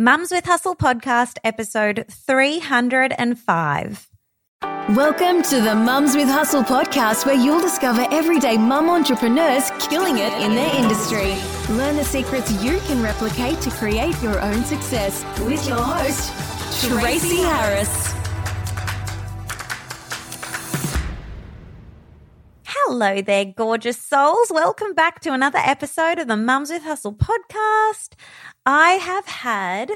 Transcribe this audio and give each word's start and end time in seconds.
Mums 0.00 0.30
with 0.30 0.44
Hustle 0.44 0.76
podcast, 0.76 1.38
episode 1.42 2.04
305. 2.08 4.08
Welcome 4.90 5.42
to 5.42 5.60
the 5.60 5.74
Mums 5.74 6.14
with 6.14 6.28
Hustle 6.28 6.62
podcast, 6.62 7.26
where 7.26 7.34
you'll 7.34 7.60
discover 7.60 8.06
everyday 8.12 8.56
mum 8.56 8.88
entrepreneurs 8.88 9.72
killing 9.88 10.18
it 10.18 10.32
in 10.34 10.54
their 10.54 10.72
industry. 10.76 11.34
Learn 11.74 11.96
the 11.96 12.04
secrets 12.04 12.52
you 12.62 12.78
can 12.86 13.02
replicate 13.02 13.60
to 13.62 13.70
create 13.70 14.14
your 14.22 14.40
own 14.40 14.62
success 14.62 15.24
with 15.40 15.66
your 15.66 15.82
host, 15.82 16.32
Tracy 16.88 17.38
Harris. 17.38 18.14
Hello 22.66 23.20
there, 23.20 23.46
gorgeous 23.46 23.98
souls. 23.98 24.50
Welcome 24.50 24.94
back 24.94 25.20
to 25.22 25.32
another 25.32 25.58
episode 25.58 26.18
of 26.18 26.28
the 26.28 26.36
Mums 26.36 26.70
with 26.70 26.84
Hustle 26.84 27.12
podcast. 27.12 28.14
I 28.70 28.98
have 29.00 29.24
had 29.24 29.90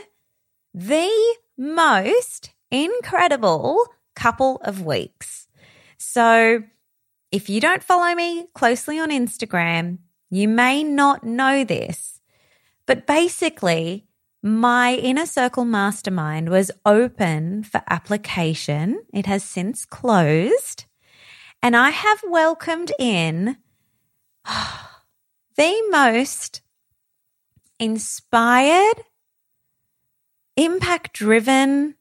the 0.72 1.34
most 1.58 2.52
incredible 2.70 3.86
couple 4.16 4.62
of 4.64 4.80
weeks. 4.80 5.46
So, 5.98 6.62
if 7.30 7.50
you 7.50 7.60
don't 7.60 7.82
follow 7.82 8.14
me 8.14 8.46
closely 8.54 8.98
on 8.98 9.10
Instagram, 9.10 9.98
you 10.30 10.48
may 10.48 10.82
not 10.82 11.22
know 11.22 11.64
this, 11.64 12.22
but 12.86 13.06
basically, 13.06 14.06
my 14.42 14.94
inner 14.94 15.26
circle 15.26 15.66
mastermind 15.66 16.48
was 16.48 16.70
open 16.86 17.64
for 17.64 17.82
application. 17.90 19.02
It 19.12 19.26
has 19.26 19.44
since 19.44 19.84
closed. 19.84 20.86
And 21.62 21.76
I 21.76 21.90
have 21.90 22.22
welcomed 22.26 22.90
in 22.98 23.58
the 25.58 25.88
most 25.90 26.62
inspired, 27.78 29.02
impact 30.56 31.12
driven, 31.14 31.94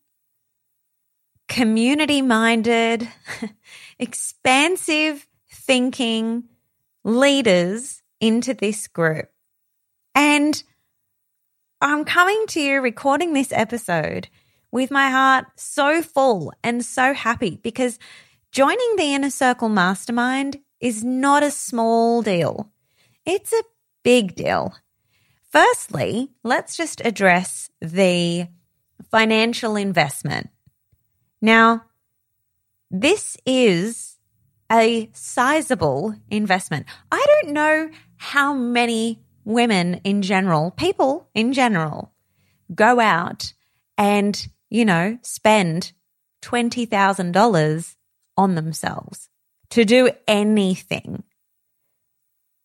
community 1.47 2.22
minded, 2.22 3.08
expansive 3.99 5.27
thinking 5.52 6.45
leaders 7.03 8.02
into 8.19 8.53
this 8.53 8.88
group. 8.88 9.30
And 10.16 10.61
I'm 11.81 12.05
coming 12.05 12.45
to 12.49 12.61
you 12.61 12.80
recording 12.80 13.33
this 13.33 13.52
episode 13.52 14.27
with 14.72 14.92
my 14.92 15.09
heart 15.09 15.45
so 15.55 16.02
full 16.02 16.53
and 16.64 16.86
so 16.86 17.14
happy 17.14 17.59
because 17.61 17.99
joining 18.52 18.95
the 18.97 19.14
Inner 19.14 19.30
Circle 19.30 19.69
Mastermind 19.69 20.59
is 20.80 21.03
not 21.03 21.44
a 21.44 21.52
small 21.52 22.22
deal. 22.22 22.72
It's 23.25 23.52
a 23.52 23.64
big 24.03 24.36
deal. 24.36 24.73
Firstly, 25.52 26.30
let's 26.44 26.77
just 26.77 27.02
address 27.03 27.69
the 27.81 28.47
financial 29.11 29.75
investment. 29.75 30.49
Now, 31.41 31.83
this 32.89 33.35
is 33.45 34.17
a 34.71 35.09
sizable 35.11 36.16
investment. 36.30 36.85
I 37.11 37.25
don't 37.27 37.53
know 37.53 37.89
how 38.16 38.53
many 38.53 39.19
women 39.43 39.95
in 40.05 40.21
general, 40.21 40.71
people 40.71 41.27
in 41.35 41.52
general, 41.52 42.13
go 42.73 43.02
out 43.02 43.53
and, 43.97 44.47
you 44.69 44.86
know, 44.86 45.17
spend 45.21 45.91
$20,000 46.43 47.95
on 48.38 48.55
themselves 48.55 49.27
to 49.71 49.83
do 49.83 50.11
anything. 50.30 51.23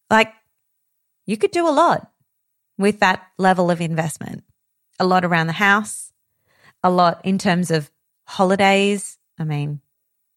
Like, 0.08 0.32
you 1.24 1.36
could 1.36 1.50
do 1.50 1.68
a 1.68 1.70
lot 1.70 2.12
with 2.78 3.00
that 3.00 3.26
level 3.38 3.70
of 3.70 3.80
investment. 3.80 4.44
A 4.98 5.06
lot 5.06 5.24
around 5.24 5.46
the 5.46 5.52
house, 5.52 6.12
a 6.82 6.90
lot 6.90 7.20
in 7.24 7.38
terms 7.38 7.70
of 7.70 7.90
holidays. 8.24 9.18
I 9.38 9.44
mean, 9.44 9.80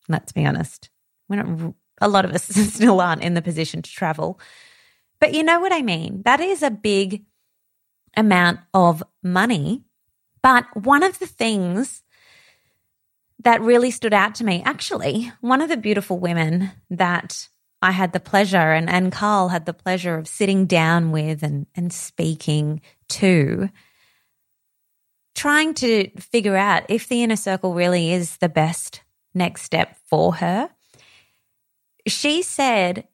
let's 0.08 0.32
be 0.32 0.46
honest, 0.46 0.90
we're 1.28 1.42
not, 1.42 1.74
a 2.02 2.08
lot 2.08 2.26
of 2.26 2.32
us 2.32 2.44
still 2.74 3.02
aren't 3.02 3.24
in 3.24 3.34
the 3.34 3.42
position 3.42 3.82
to 3.82 3.92
travel. 3.92 4.40
But 5.20 5.34
you 5.34 5.44
know 5.44 5.60
what 5.60 5.74
I 5.74 5.82
mean? 5.82 6.22
That 6.24 6.40
is 6.40 6.64
a 6.64 6.72
big 6.72 7.26
amount 8.16 8.60
of 8.74 9.04
money. 9.22 9.84
But 10.42 10.66
one 10.76 11.04
of 11.04 11.20
the 11.20 11.28
things 11.28 12.04
that 13.44 13.62
really 13.62 13.92
stood 13.92 14.14
out 14.14 14.36
to 14.36 14.44
me, 14.44 14.62
actually, 14.66 15.32
one 15.42 15.62
of 15.62 15.70
the 15.70 15.78
beautiful 15.78 16.20
women 16.20 16.72
that 16.90 17.48
I 17.82 17.92
had 17.92 18.12
the 18.12 18.20
pleasure 18.20 18.58
and, 18.58 18.90
and 18.90 19.12
Carl 19.12 19.50
had 19.50 19.66
the 19.66 19.74
pleasure 19.74 20.18
of 20.18 20.28
sitting 20.28 20.66
down 20.66 21.12
with 21.12 21.44
and, 21.44 21.66
and 21.76 21.94
speaking 21.94 22.82
to, 23.10 23.70
trying 25.36 25.74
to 25.76 26.10
figure 26.20 26.58
out 26.58 26.84
if 26.90 27.08
the 27.08 27.24
inner 27.24 27.38
circle 27.38 27.74
really 27.74 28.12
is 28.12 28.38
the 28.38 28.50
best 28.50 29.02
next 29.34 29.62
step 29.62 29.98
for 30.06 30.36
her. 30.36 30.70
She 32.08 32.42
said, 32.42 33.08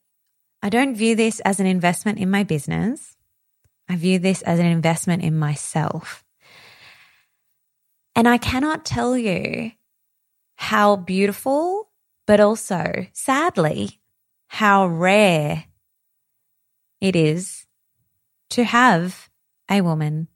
I 0.63 0.69
don't 0.69 0.95
view 0.95 1.15
this 1.15 1.39
as 1.41 1.59
an 1.59 1.67
investment 1.67 2.17
in 2.17 2.31
my 2.31 2.43
business. 2.43 3.15
I 3.87 3.95
view 3.97 4.17
this 4.17 4.41
as 4.41 4.59
an 4.59 4.65
investment 4.65 5.21
in 5.23 5.37
myself. 5.37 6.23
And 8.15 8.27
I 8.27 8.39
cannot 8.39 8.85
tell 8.85 9.15
you 9.15 9.73
how 10.55 10.95
beautiful, 10.95 11.89
but 12.25 12.39
also 12.39 13.05
sadly, 13.13 13.99
how 14.55 14.87
rare 14.87 15.65
it 17.01 17.13
is 17.13 17.65
to 18.49 18.63
have 18.63 19.29
a 19.69 19.81
woman 19.81 20.29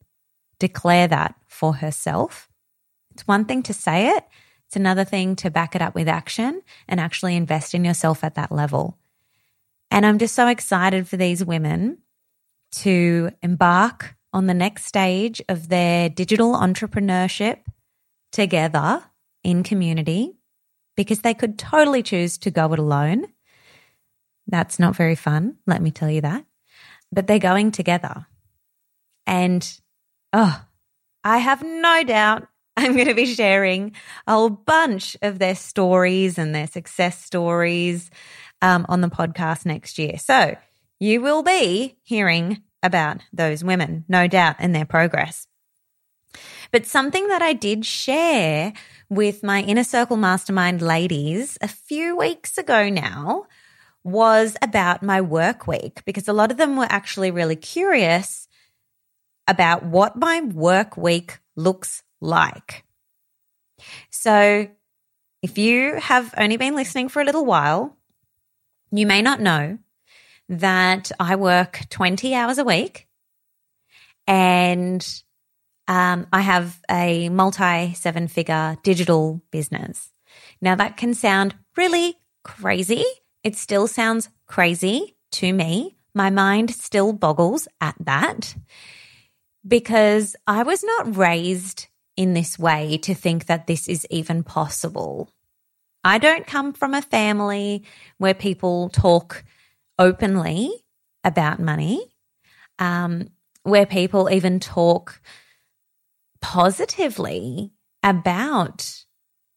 declare 0.59 1.07
that 1.07 1.35
for 1.47 1.75
herself. 1.75 2.49
It's 3.11 3.25
one 3.25 3.45
thing 3.45 3.63
to 3.63 3.73
say 3.73 4.09
it, 4.09 4.25
it's 4.67 4.75
another 4.75 5.05
thing 5.05 5.37
to 5.37 5.49
back 5.49 5.73
it 5.73 5.81
up 5.81 5.95
with 5.95 6.09
action 6.09 6.61
and 6.85 6.99
actually 6.99 7.37
invest 7.37 7.73
in 7.73 7.85
yourself 7.85 8.25
at 8.25 8.35
that 8.35 8.51
level. 8.51 8.97
And 9.89 10.05
I'm 10.05 10.19
just 10.19 10.35
so 10.35 10.49
excited 10.49 11.07
for 11.07 11.15
these 11.15 11.45
women 11.45 11.99
to 12.83 13.31
embark 13.41 14.17
on 14.33 14.47
the 14.47 14.53
next 14.53 14.83
stage 14.83 15.41
of 15.47 15.69
their 15.69 16.09
digital 16.09 16.55
entrepreneurship 16.55 17.59
together 18.33 19.01
in 19.45 19.63
community 19.63 20.33
because 20.97 21.21
they 21.21 21.33
could 21.33 21.57
totally 21.57 22.03
choose 22.03 22.37
to 22.39 22.51
go 22.51 22.73
it 22.73 22.79
alone. 22.79 23.25
That's 24.49 24.79
not 24.79 24.95
very 24.95 25.15
fun, 25.15 25.57
let 25.67 25.81
me 25.81 25.91
tell 25.91 26.09
you 26.09 26.21
that. 26.21 26.45
But 27.11 27.27
they're 27.27 27.39
going 27.39 27.71
together. 27.71 28.25
And 29.27 29.67
oh, 30.33 30.63
I 31.23 31.37
have 31.37 31.63
no 31.63 32.03
doubt 32.03 32.47
I'm 32.77 32.93
going 32.93 33.07
to 33.07 33.13
be 33.13 33.25
sharing 33.25 33.93
a 34.25 34.33
whole 34.33 34.49
bunch 34.49 35.17
of 35.21 35.37
their 35.37 35.55
stories 35.55 36.37
and 36.37 36.55
their 36.55 36.67
success 36.67 37.23
stories 37.23 38.09
um, 38.61 38.85
on 38.89 39.01
the 39.01 39.09
podcast 39.09 39.65
next 39.65 39.99
year. 39.99 40.17
So 40.17 40.55
you 40.99 41.21
will 41.21 41.43
be 41.43 41.97
hearing 42.03 42.63
about 42.81 43.17
those 43.33 43.63
women, 43.63 44.05
no 44.07 44.27
doubt, 44.27 44.55
and 44.59 44.73
their 44.73 44.85
progress. 44.85 45.45
But 46.71 46.85
something 46.85 47.27
that 47.27 47.41
I 47.41 47.53
did 47.53 47.85
share 47.85 48.73
with 49.09 49.43
my 49.43 49.61
inner 49.61 49.83
circle 49.83 50.17
mastermind 50.17 50.81
ladies 50.81 51.57
a 51.61 51.67
few 51.67 52.15
weeks 52.15 52.57
ago 52.57 52.89
now 52.89 53.47
was 54.03 54.55
about 54.61 55.03
my 55.03 55.21
work 55.21 55.67
week 55.67 56.03
because 56.05 56.27
a 56.27 56.33
lot 56.33 56.51
of 56.51 56.57
them 56.57 56.77
were 56.77 56.87
actually 56.89 57.31
really 57.31 57.55
curious 57.55 58.47
about 59.47 59.83
what 59.83 60.15
my 60.15 60.41
work 60.41 60.95
week 60.95 61.39
looks 61.55 62.03
like. 62.21 62.85
So, 64.09 64.67
if 65.41 65.57
you 65.57 65.95
have 65.95 66.33
only 66.37 66.57
been 66.57 66.75
listening 66.75 67.09
for 67.09 67.21
a 67.21 67.25
little 67.25 67.45
while, 67.45 67.97
you 68.91 69.07
may 69.07 69.21
not 69.21 69.39
know 69.39 69.77
that 70.49 71.11
I 71.19 71.35
work 71.35 71.81
20 71.89 72.33
hours 72.35 72.57
a 72.57 72.63
week 72.63 73.07
and 74.27 75.05
um, 75.87 76.27
I 76.31 76.41
have 76.41 76.79
a 76.89 77.29
multi 77.29 77.93
seven 77.95 78.27
figure 78.27 78.77
digital 78.83 79.41
business. 79.51 80.11
Now, 80.61 80.75
that 80.75 80.97
can 80.97 81.13
sound 81.13 81.55
really 81.75 82.15
crazy. 82.43 83.03
It 83.43 83.55
still 83.55 83.87
sounds 83.87 84.29
crazy 84.47 85.15
to 85.33 85.53
me. 85.53 85.97
My 86.13 86.29
mind 86.29 86.71
still 86.71 87.13
boggles 87.13 87.67
at 87.79 87.95
that 87.99 88.55
because 89.67 90.35
I 90.47 90.63
was 90.63 90.83
not 90.83 91.15
raised 91.15 91.87
in 92.17 92.33
this 92.33 92.59
way 92.59 92.97
to 92.97 93.13
think 93.13 93.45
that 93.45 93.67
this 93.67 93.87
is 93.87 94.05
even 94.09 94.43
possible. 94.43 95.31
I 96.03 96.17
don't 96.17 96.47
come 96.47 96.73
from 96.73 96.93
a 96.93 97.01
family 97.01 97.83
where 98.17 98.33
people 98.33 98.89
talk 98.89 99.43
openly 99.97 100.71
about 101.23 101.59
money, 101.59 102.13
um, 102.77 103.29
where 103.63 103.85
people 103.85 104.29
even 104.29 104.59
talk 104.59 105.21
positively 106.41 107.71
about 108.01 109.05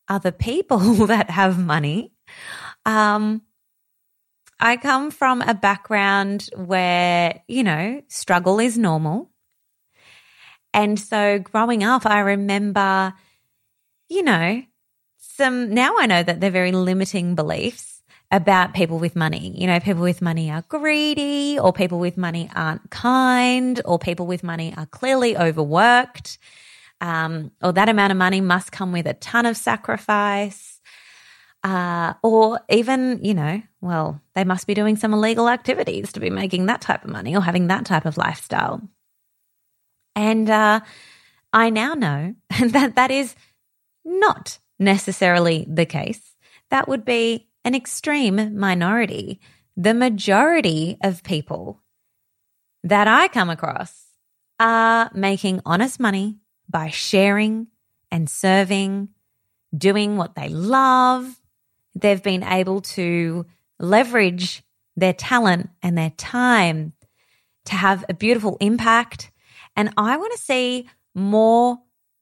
other 0.08 0.32
people 0.32 0.78
that 1.06 1.30
have 1.30 1.58
money. 1.58 2.12
Um, 2.84 3.42
I 4.62 4.76
come 4.76 5.10
from 5.10 5.42
a 5.42 5.54
background 5.54 6.48
where, 6.54 7.40
you 7.48 7.64
know, 7.64 8.00
struggle 8.06 8.60
is 8.60 8.78
normal. 8.78 9.28
And 10.72 11.00
so 11.00 11.40
growing 11.40 11.82
up, 11.82 12.06
I 12.06 12.20
remember, 12.20 13.12
you 14.08 14.22
know, 14.22 14.62
some, 15.18 15.74
now 15.74 15.96
I 15.98 16.06
know 16.06 16.22
that 16.22 16.40
they're 16.40 16.52
very 16.52 16.70
limiting 16.70 17.34
beliefs 17.34 18.02
about 18.30 18.72
people 18.72 19.00
with 19.00 19.16
money. 19.16 19.52
You 19.60 19.66
know, 19.66 19.80
people 19.80 20.02
with 20.02 20.22
money 20.22 20.48
are 20.48 20.62
greedy, 20.68 21.58
or 21.58 21.72
people 21.72 21.98
with 21.98 22.16
money 22.16 22.48
aren't 22.54 22.88
kind, 22.88 23.80
or 23.84 23.98
people 23.98 24.28
with 24.28 24.44
money 24.44 24.72
are 24.76 24.86
clearly 24.86 25.36
overworked, 25.36 26.38
um, 27.00 27.50
or 27.60 27.72
that 27.72 27.88
amount 27.88 28.12
of 28.12 28.16
money 28.16 28.40
must 28.40 28.70
come 28.70 28.92
with 28.92 29.08
a 29.08 29.14
ton 29.14 29.44
of 29.44 29.56
sacrifice. 29.56 30.71
Uh, 31.64 32.14
or 32.22 32.60
even, 32.68 33.20
you 33.22 33.34
know, 33.34 33.62
well, 33.80 34.20
they 34.34 34.42
must 34.42 34.66
be 34.66 34.74
doing 34.74 34.96
some 34.96 35.14
illegal 35.14 35.48
activities 35.48 36.12
to 36.12 36.20
be 36.20 36.30
making 36.30 36.66
that 36.66 36.80
type 36.80 37.04
of 37.04 37.10
money 37.10 37.36
or 37.36 37.42
having 37.42 37.68
that 37.68 37.84
type 37.84 38.04
of 38.04 38.16
lifestyle. 38.16 38.80
And 40.16 40.50
uh, 40.50 40.80
I 41.52 41.70
now 41.70 41.94
know 41.94 42.34
that 42.60 42.96
that 42.96 43.10
is 43.10 43.34
not 44.04 44.58
necessarily 44.78 45.64
the 45.68 45.86
case. 45.86 46.34
That 46.70 46.88
would 46.88 47.04
be 47.04 47.48
an 47.64 47.74
extreme 47.74 48.58
minority. 48.58 49.40
The 49.76 49.94
majority 49.94 50.98
of 51.02 51.22
people 51.22 51.80
that 52.82 53.06
I 53.06 53.28
come 53.28 53.50
across 53.50 53.94
are 54.58 55.10
making 55.14 55.60
honest 55.64 56.00
money 56.00 56.38
by 56.68 56.90
sharing 56.90 57.68
and 58.10 58.28
serving, 58.28 59.08
doing 59.76 60.16
what 60.16 60.34
they 60.34 60.48
love. 60.48 61.40
They've 61.94 62.22
been 62.22 62.42
able 62.42 62.80
to 62.82 63.46
leverage 63.78 64.62
their 64.96 65.12
talent 65.12 65.70
and 65.82 65.96
their 65.96 66.10
time 66.10 66.92
to 67.66 67.74
have 67.74 68.04
a 68.08 68.14
beautiful 68.14 68.56
impact. 68.60 69.30
And 69.76 69.92
I 69.96 70.16
want 70.16 70.32
to 70.32 70.38
see 70.38 70.88
more 71.14 71.78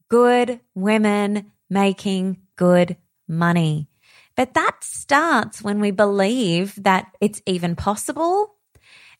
good 0.08 0.61
women 0.75 1.52
making 1.69 2.38
good 2.56 2.96
money. 3.28 3.88
But 4.37 4.55
that 4.55 4.82
starts 4.82 5.62
when 5.62 5.81
we 5.81 5.90
believe 5.90 6.75
that 6.82 7.06
it's 7.20 7.43
even 7.46 7.76
possible 7.76 8.55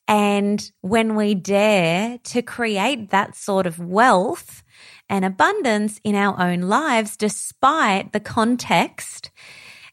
and 0.09 0.71
when 0.81 1.15
we 1.15 1.35
dare 1.35 2.19
to 2.25 2.43
create 2.43 3.11
that 3.11 3.37
sort 3.37 3.67
of 3.67 3.79
wealth 3.79 4.63
and 5.09 5.25
abundance 5.25 6.01
in 6.03 6.15
our 6.15 6.41
own 6.41 6.63
lives, 6.63 7.17
despite 7.17 8.13
the 8.13 8.21
context 8.21 9.31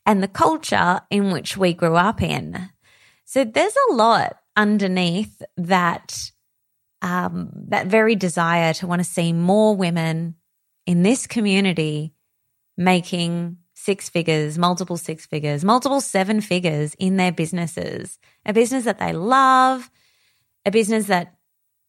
and 0.07 0.23
the 0.23 0.27
culture 0.27 1.01
in 1.11 1.31
which 1.31 1.57
we 1.57 1.73
grew 1.73 1.97
up 1.97 2.21
in. 2.21 2.69
So 3.25 3.43
there's 3.43 3.75
a 3.89 3.93
lot 3.93 4.37
underneath 4.55 5.43
that 5.57 6.31
um, 7.01 7.51
that 7.67 7.87
very 7.87 8.15
desire 8.15 8.73
to 8.75 8.87
want 8.87 9.01
to 9.01 9.03
see 9.03 9.31
more 9.31 9.75
women 9.75 10.35
in 10.87 11.03
this 11.03 11.27
community 11.27 12.15
making 12.75 13.57
six 13.75 14.09
figures, 14.09 14.57
multiple 14.57 14.97
six 14.97 15.27
figures, 15.27 15.63
multiple 15.63 16.01
seven 16.01 16.41
figures 16.41 16.95
in 16.95 17.17
their 17.17 17.31
businesses, 17.31 18.17
a 18.45 18.53
business 18.53 18.85
that 18.85 18.97
they 18.97 19.13
love, 19.13 19.91
a 20.65 20.71
business 20.71 21.05
that 21.07 21.35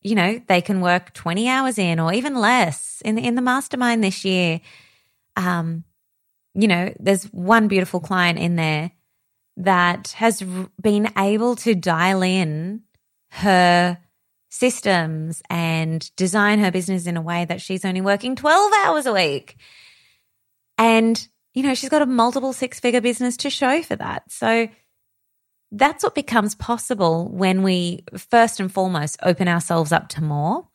you 0.02 0.14
know 0.14 0.40
they 0.48 0.60
can 0.60 0.80
work 0.80 1.14
20 1.14 1.48
hours 1.48 1.78
in 1.78 2.00
or 2.00 2.12
even 2.12 2.34
less 2.34 3.00
in 3.04 3.14
the, 3.14 3.24
in 3.24 3.34
the 3.34 3.42
mastermind 3.42 4.02
this 4.02 4.24
year 4.24 4.60
um 5.36 5.82
you 6.58 6.68
know 6.68 6.92
there's 6.98 7.24
one 7.26 7.68
beautiful 7.68 8.00
client 8.00 8.38
in 8.38 8.56
there 8.56 8.90
that 9.56 10.08
has 10.12 10.42
been 10.80 11.10
able 11.16 11.56
to 11.56 11.74
dial 11.74 12.22
in 12.22 12.82
her 13.30 13.98
systems 14.50 15.42
and 15.50 16.14
design 16.16 16.58
her 16.60 16.70
business 16.70 17.06
in 17.06 17.16
a 17.16 17.22
way 17.22 17.44
that 17.44 17.60
she's 17.60 17.84
only 17.84 18.00
working 18.00 18.36
12 18.36 18.72
hours 18.84 19.06
a 19.06 19.12
week. 19.12 19.56
And, 20.78 21.28
you 21.54 21.62
know, 21.62 21.74
she's 21.74 21.90
got 21.90 22.02
a 22.02 22.06
multiple 22.06 22.52
six 22.52 22.80
figure 22.80 23.00
business 23.00 23.36
to 23.38 23.50
show 23.50 23.82
for 23.82 23.96
that. 23.96 24.30
So 24.30 24.68
that's 25.70 26.02
what 26.02 26.14
becomes 26.14 26.54
possible 26.54 27.28
when 27.28 27.62
we 27.62 28.04
first 28.16 28.60
and 28.60 28.72
foremost 28.72 29.18
open 29.22 29.48
ourselves 29.48 29.92
up 29.92 30.08
to 30.10 30.22
more. 30.22 30.68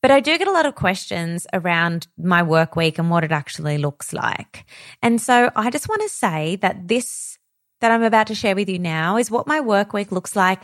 But 0.00 0.10
I 0.10 0.20
do 0.20 0.38
get 0.38 0.48
a 0.48 0.52
lot 0.52 0.66
of 0.66 0.74
questions 0.74 1.46
around 1.52 2.06
my 2.16 2.42
work 2.42 2.76
week 2.76 2.98
and 2.98 3.10
what 3.10 3.24
it 3.24 3.32
actually 3.32 3.78
looks 3.78 4.12
like. 4.12 4.64
And 5.02 5.20
so 5.20 5.50
I 5.56 5.70
just 5.70 5.88
want 5.88 6.02
to 6.02 6.08
say 6.08 6.56
that 6.56 6.88
this 6.88 7.38
that 7.80 7.92
I'm 7.92 8.02
about 8.02 8.26
to 8.28 8.34
share 8.34 8.56
with 8.56 8.68
you 8.68 8.78
now 8.78 9.16
is 9.16 9.30
what 9.30 9.46
my 9.46 9.60
work 9.60 9.92
week 9.92 10.10
looks 10.10 10.34
like 10.34 10.62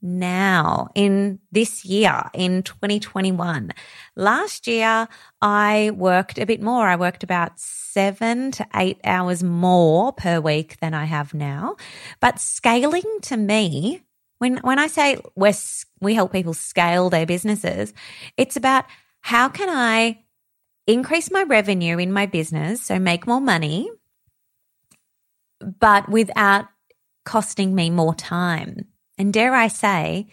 now 0.00 0.88
in 0.94 1.38
this 1.50 1.84
year 1.84 2.24
in 2.34 2.62
2021. 2.62 3.72
Last 4.16 4.66
year, 4.66 5.08
I 5.40 5.92
worked 5.94 6.38
a 6.38 6.46
bit 6.46 6.62
more. 6.62 6.86
I 6.86 6.96
worked 6.96 7.22
about 7.22 7.58
seven 7.58 8.52
to 8.52 8.66
eight 8.74 9.00
hours 9.04 9.42
more 9.42 10.12
per 10.12 10.40
week 10.40 10.78
than 10.80 10.94
I 10.94 11.04
have 11.04 11.34
now. 11.34 11.76
But 12.20 12.40
scaling 12.40 13.20
to 13.22 13.36
me, 13.36 14.02
when, 14.38 14.58
when 14.58 14.78
I 14.78 14.86
say 14.86 15.18
we 15.34 15.52
we 16.00 16.14
help 16.14 16.32
people 16.32 16.54
scale 16.54 17.10
their 17.10 17.26
businesses, 17.26 17.92
it's 18.36 18.56
about 18.56 18.84
how 19.20 19.48
can 19.48 19.68
I 19.68 20.24
increase 20.86 21.30
my 21.30 21.42
revenue 21.42 21.98
in 21.98 22.12
my 22.12 22.26
business, 22.26 22.82
so 22.82 22.98
make 22.98 23.26
more 23.26 23.40
money, 23.40 23.90
but 25.60 26.08
without 26.08 26.66
costing 27.24 27.74
me 27.74 27.90
more 27.90 28.14
time 28.14 28.86
and 29.18 29.32
dare 29.32 29.54
I 29.54 29.68
say, 29.68 30.28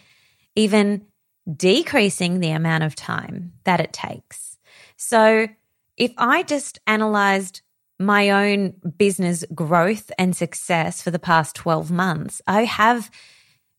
even 0.54 1.06
decreasing 1.52 2.40
the 2.40 2.50
amount 2.50 2.84
of 2.84 2.94
time 2.94 3.52
that 3.64 3.80
it 3.80 3.92
takes. 3.92 4.56
So 4.96 5.48
if 5.96 6.12
I 6.16 6.42
just 6.42 6.78
analyzed 6.86 7.60
my 7.98 8.30
own 8.30 8.74
business 8.98 9.44
growth 9.54 10.10
and 10.18 10.36
success 10.36 11.02
for 11.02 11.10
the 11.10 11.18
past 11.18 11.56
12 11.56 11.90
months, 11.90 12.40
I 12.46 12.64
have, 12.64 13.10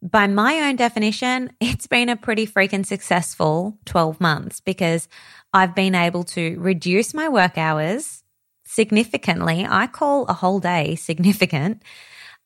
by 0.02 0.28
my 0.28 0.68
own 0.68 0.76
definition, 0.76 1.52
it's 1.62 1.88
been 1.88 2.10
a 2.10 2.16
pretty 2.16 2.48
freaking 2.48 2.86
successful 2.86 3.78
12 3.86 4.22
months 4.22 4.60
because 4.60 5.08
I've 5.54 5.76
been 5.76 5.96
able 5.96 6.24
to 6.26 6.58
reduce 6.60 7.14
my 7.14 7.30
work 7.30 7.58
hours 7.58 8.24
significantly. 8.66 9.66
I 9.68 9.88
call 9.88 10.26
a 10.26 10.34
whole 10.34 10.60
day 10.60 10.96
significant. 10.96 11.82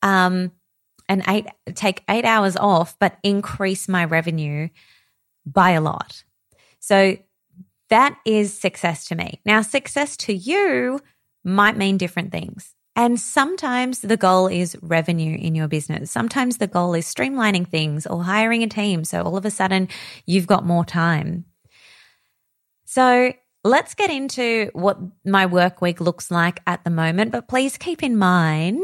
Um, 0.02 0.52
and 1.10 1.24
eight 1.28 1.48
take 1.76 2.04
eight 2.10 2.24
hours 2.24 2.56
off, 2.56 2.98
but 2.98 3.18
increase 3.22 3.90
my 3.90 4.06
revenue 4.06 4.70
by 5.46 5.72
a 5.72 5.82
lot. 5.82 6.24
So 6.80 7.18
that 7.90 8.18
is 8.26 8.58
success 8.58 9.06
to 9.08 9.16
me. 9.16 9.42
Now, 9.46 9.62
success 9.62 10.16
to 10.18 10.34
you 10.34 11.02
might 11.44 11.76
mean 11.76 11.98
different 11.98 12.32
things. 12.32 12.74
And 12.96 13.20
sometimes 13.20 14.02
the 14.02 14.18
goal 14.18 14.48
is 14.48 14.78
revenue 14.82 15.38
in 15.38 15.56
your 15.56 15.68
business. 15.68 16.12
Sometimes 16.12 16.58
the 16.58 16.68
goal 16.68 16.94
is 16.94 17.06
streamlining 17.06 17.68
things 17.68 18.06
or 18.06 18.24
hiring 18.24 18.64
a 18.64 18.68
team. 18.68 19.06
So 19.06 19.24
all 19.24 19.38
of 19.38 19.46
a 19.46 19.52
sudden 19.52 19.88
you've 20.26 20.48
got 20.48 20.66
more 20.66 20.84
time. 20.84 21.46
So 22.86 23.34
let's 23.64 23.94
get 23.94 24.10
into 24.10 24.70
what 24.74 25.00
my 25.26 25.46
work 25.46 25.82
week 25.82 26.02
looks 26.02 26.30
like 26.30 26.62
at 26.68 26.84
the 26.84 26.90
moment. 26.90 27.32
But 27.32 27.48
please 27.48 27.78
keep 27.78 28.04
in 28.04 28.18
mind 28.18 28.84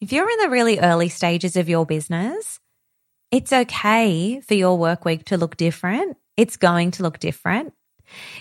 if 0.00 0.12
you're 0.12 0.28
in 0.28 0.38
the 0.38 0.50
really 0.50 0.78
early 0.80 1.08
stages 1.08 1.56
of 1.56 1.68
your 1.68 1.86
business, 1.86 2.60
it's 3.30 3.52
okay 3.52 4.40
for 4.40 4.52
your 4.52 4.76
work 4.76 5.06
week 5.06 5.24
to 5.26 5.38
look 5.38 5.56
different. 5.56 6.18
It's 6.36 6.58
going 6.58 6.90
to 6.92 7.02
look 7.02 7.18
different. 7.18 7.72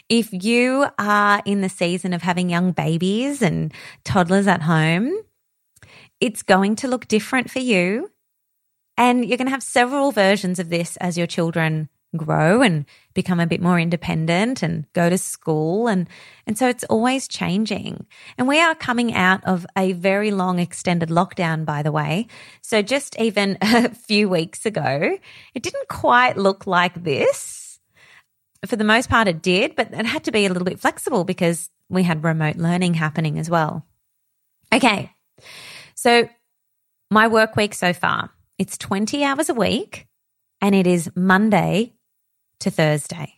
If 0.09 0.29
you 0.31 0.87
are 0.97 1.41
in 1.45 1.61
the 1.61 1.69
season 1.69 2.13
of 2.13 2.21
having 2.21 2.49
young 2.49 2.71
babies 2.71 3.41
and 3.41 3.73
toddlers 4.03 4.47
at 4.47 4.61
home, 4.63 5.13
it's 6.19 6.43
going 6.43 6.75
to 6.77 6.87
look 6.87 7.07
different 7.07 7.49
for 7.49 7.59
you. 7.59 8.09
And 8.97 9.25
you're 9.25 9.37
going 9.37 9.47
to 9.47 9.51
have 9.51 9.63
several 9.63 10.11
versions 10.11 10.59
of 10.59 10.69
this 10.69 10.97
as 10.97 11.17
your 11.17 11.27
children 11.27 11.89
grow 12.15 12.61
and 12.61 12.85
become 13.13 13.39
a 13.39 13.47
bit 13.47 13.61
more 13.61 13.79
independent 13.79 14.63
and 14.63 14.85
go 14.93 15.09
to 15.09 15.17
school. 15.17 15.87
And 15.87 16.07
and 16.45 16.57
so 16.57 16.67
it's 16.67 16.83
always 16.85 17.27
changing. 17.27 18.05
And 18.37 18.47
we 18.47 18.59
are 18.59 18.75
coming 18.75 19.13
out 19.13 19.43
of 19.45 19.65
a 19.77 19.93
very 19.93 20.31
long 20.31 20.59
extended 20.59 21.09
lockdown 21.09 21.65
by 21.65 21.81
the 21.81 21.91
way. 21.91 22.27
So 22.61 22.81
just 22.81 23.19
even 23.19 23.57
a 23.61 23.89
few 23.89 24.29
weeks 24.29 24.65
ago 24.65 25.17
it 25.53 25.63
didn't 25.63 25.87
quite 25.87 26.37
look 26.37 26.67
like 26.67 27.03
this 27.03 27.62
for 28.67 28.75
the 28.75 28.83
most 28.83 29.09
part 29.09 29.27
it 29.27 29.41
did 29.41 29.75
but 29.75 29.91
it 29.93 30.05
had 30.05 30.23
to 30.23 30.31
be 30.31 30.45
a 30.45 30.49
little 30.49 30.65
bit 30.65 30.79
flexible 30.79 31.23
because 31.23 31.69
we 31.89 32.03
had 32.03 32.23
remote 32.23 32.55
learning 32.55 32.93
happening 32.93 33.37
as 33.37 33.49
well 33.49 33.85
okay 34.73 35.11
so 35.95 36.27
my 37.11 37.27
work 37.27 37.55
week 37.55 37.73
so 37.73 37.93
far 37.93 38.29
it's 38.57 38.77
20 38.77 39.23
hours 39.23 39.49
a 39.49 39.53
week 39.53 40.07
and 40.61 40.73
it 40.73 40.87
is 40.87 41.11
Monday 41.13 41.93
to 42.61 42.71
Thursday. 42.71 43.33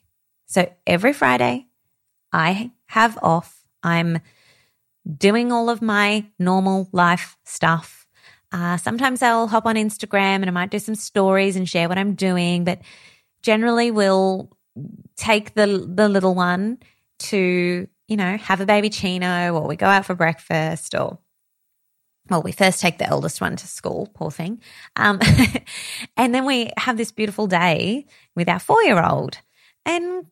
So 0.46 0.72
every 0.86 1.12
Friday, 1.12 1.65
I 2.32 2.70
have 2.86 3.17
off. 3.24 3.63
I'm 3.82 4.20
doing 5.17 5.51
all 5.51 5.72
of 5.72 5.82
my 5.82 6.27
normal 6.38 6.88
life 6.91 7.36
stuff. 7.44 8.05
Uh, 8.51 8.77
sometimes 8.77 9.24
I'll 9.24 9.48
hop 9.48 9.65
on 9.65 9.75
Instagram 9.75 10.36
and 10.36 10.46
I 10.46 10.51
might 10.51 10.70
do 10.70 10.77
some 10.77 10.94
stories 10.94 11.55
and 11.55 11.67
share 11.67 11.89
what 11.89 11.98
I'm 11.98 12.13
doing, 12.13 12.63
but 12.63 12.79
generally 13.41 13.89
we'll 13.89 14.55
take 15.17 15.53
the 15.53 15.65
the 15.67 16.10
little 16.10 16.36
one 16.36 16.79
to, 17.17 17.88
you 18.07 18.17
know, 18.17 18.38
have 18.38 18.62
a 18.62 18.65
baby 18.65 18.89
chino 18.89 19.53
or 19.53 19.67
we 19.67 19.75
go 19.75 19.88
out 19.88 20.05
for 20.05 20.15
breakfast 20.15 20.95
or 20.95 21.19
well, 22.29 22.41
we 22.41 22.51
first 22.51 22.81
take 22.81 22.98
the 22.98 23.07
eldest 23.07 23.39
one 23.39 23.55
to 23.55 23.67
school, 23.67 24.10
poor 24.13 24.31
thing. 24.31 24.62
Um, 24.95 25.19
and 26.17 26.34
then 26.34 26.45
we 26.45 26.72
have 26.77 26.98
this 26.98 27.12
beautiful 27.12 27.48
day 27.48 28.07
with 28.36 28.50
our 28.50 28.60
four 28.60 28.81
year 28.84 29.03
old. 29.03 29.38
And 29.86 30.25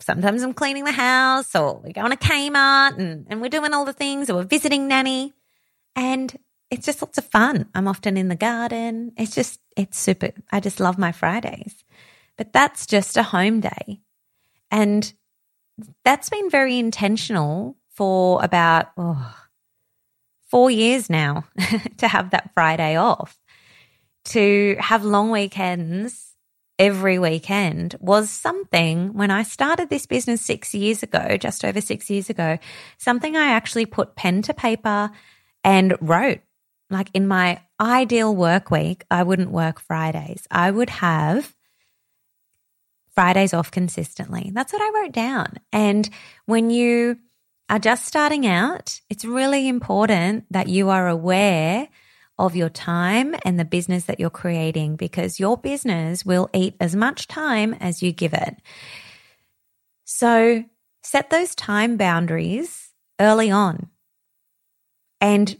sometimes 0.00 0.42
I'm 0.42 0.54
cleaning 0.54 0.84
the 0.84 0.92
house 0.92 1.54
or 1.54 1.80
we're 1.84 1.92
going 1.92 2.10
to 2.10 2.16
Kmart 2.16 2.98
and, 2.98 3.26
and 3.28 3.40
we're 3.40 3.48
doing 3.48 3.72
all 3.72 3.84
the 3.84 3.92
things 3.92 4.28
or 4.28 4.34
we're 4.34 4.44
visiting 4.44 4.88
nanny. 4.88 5.34
And 5.94 6.36
it's 6.70 6.84
just 6.84 7.00
lots 7.00 7.16
of 7.16 7.26
fun. 7.26 7.68
I'm 7.74 7.86
often 7.86 8.16
in 8.16 8.28
the 8.28 8.34
garden. 8.34 9.12
It's 9.16 9.34
just, 9.34 9.60
it's 9.76 9.98
super. 9.98 10.30
I 10.50 10.58
just 10.58 10.80
love 10.80 10.98
my 10.98 11.12
Fridays. 11.12 11.84
But 12.36 12.52
that's 12.52 12.86
just 12.86 13.16
a 13.16 13.22
home 13.22 13.60
day. 13.60 14.00
And 14.70 15.12
that's 16.04 16.30
been 16.30 16.50
very 16.50 16.78
intentional 16.78 17.76
for 17.90 18.42
about 18.42 18.92
oh, 18.96 19.34
four 20.48 20.70
years 20.70 21.08
now 21.10 21.44
to 21.98 22.08
have 22.08 22.30
that 22.30 22.50
Friday 22.54 22.96
off. 22.96 23.38
To 24.26 24.76
have 24.80 25.04
long 25.04 25.30
weekends 25.30 26.34
every 26.78 27.18
weekend 27.18 27.94
was 28.00 28.28
something 28.30 29.14
when 29.14 29.30
I 29.30 29.42
started 29.42 29.88
this 29.88 30.06
business 30.06 30.42
six 30.42 30.74
years 30.74 31.02
ago, 31.02 31.36
just 31.36 31.64
over 31.64 31.80
six 31.80 32.10
years 32.10 32.28
ago, 32.28 32.58
something 32.98 33.36
I 33.36 33.52
actually 33.52 33.86
put 33.86 34.16
pen 34.16 34.42
to 34.42 34.54
paper 34.54 35.10
and 35.64 35.96
wrote. 36.00 36.40
Like 36.90 37.08
in 37.14 37.26
my 37.26 37.60
ideal 37.80 38.34
work 38.34 38.70
week, 38.70 39.04
I 39.10 39.22
wouldn't 39.22 39.50
work 39.50 39.80
Fridays. 39.80 40.46
I 40.50 40.70
would 40.70 40.90
have 40.90 41.55
Fridays 43.16 43.54
off 43.54 43.70
consistently. 43.70 44.52
That's 44.54 44.72
what 44.72 44.82
I 44.82 45.00
wrote 45.00 45.12
down. 45.12 45.54
And 45.72 46.08
when 46.44 46.70
you 46.70 47.18
are 47.68 47.78
just 47.78 48.06
starting 48.06 48.46
out, 48.46 49.00
it's 49.10 49.24
really 49.24 49.66
important 49.66 50.44
that 50.50 50.68
you 50.68 50.90
are 50.90 51.08
aware 51.08 51.88
of 52.38 52.54
your 52.54 52.68
time 52.68 53.34
and 53.44 53.58
the 53.58 53.64
business 53.64 54.04
that 54.04 54.20
you're 54.20 54.30
creating 54.30 54.96
because 54.96 55.40
your 55.40 55.56
business 55.56 56.24
will 56.24 56.50
eat 56.52 56.76
as 56.78 56.94
much 56.94 57.26
time 57.26 57.74
as 57.80 58.02
you 58.02 58.12
give 58.12 58.34
it. 58.34 58.56
So 60.04 60.64
set 61.02 61.30
those 61.30 61.54
time 61.54 61.96
boundaries 61.96 62.90
early 63.18 63.50
on 63.50 63.88
and 65.20 65.56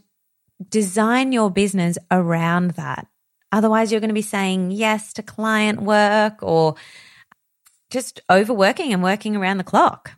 design 0.69 1.31
your 1.31 1.49
business 1.49 1.97
around 2.11 2.71
that. 2.71 3.07
Otherwise, 3.51 3.91
you're 3.91 4.01
going 4.01 4.09
to 4.09 4.13
be 4.13 4.21
saying 4.21 4.71
yes 4.71 5.13
to 5.13 5.23
client 5.23 5.81
work 5.81 6.43
or 6.43 6.75
just 7.89 8.21
overworking 8.29 8.93
and 8.93 9.03
working 9.03 9.35
around 9.35 9.57
the 9.57 9.63
clock. 9.63 10.11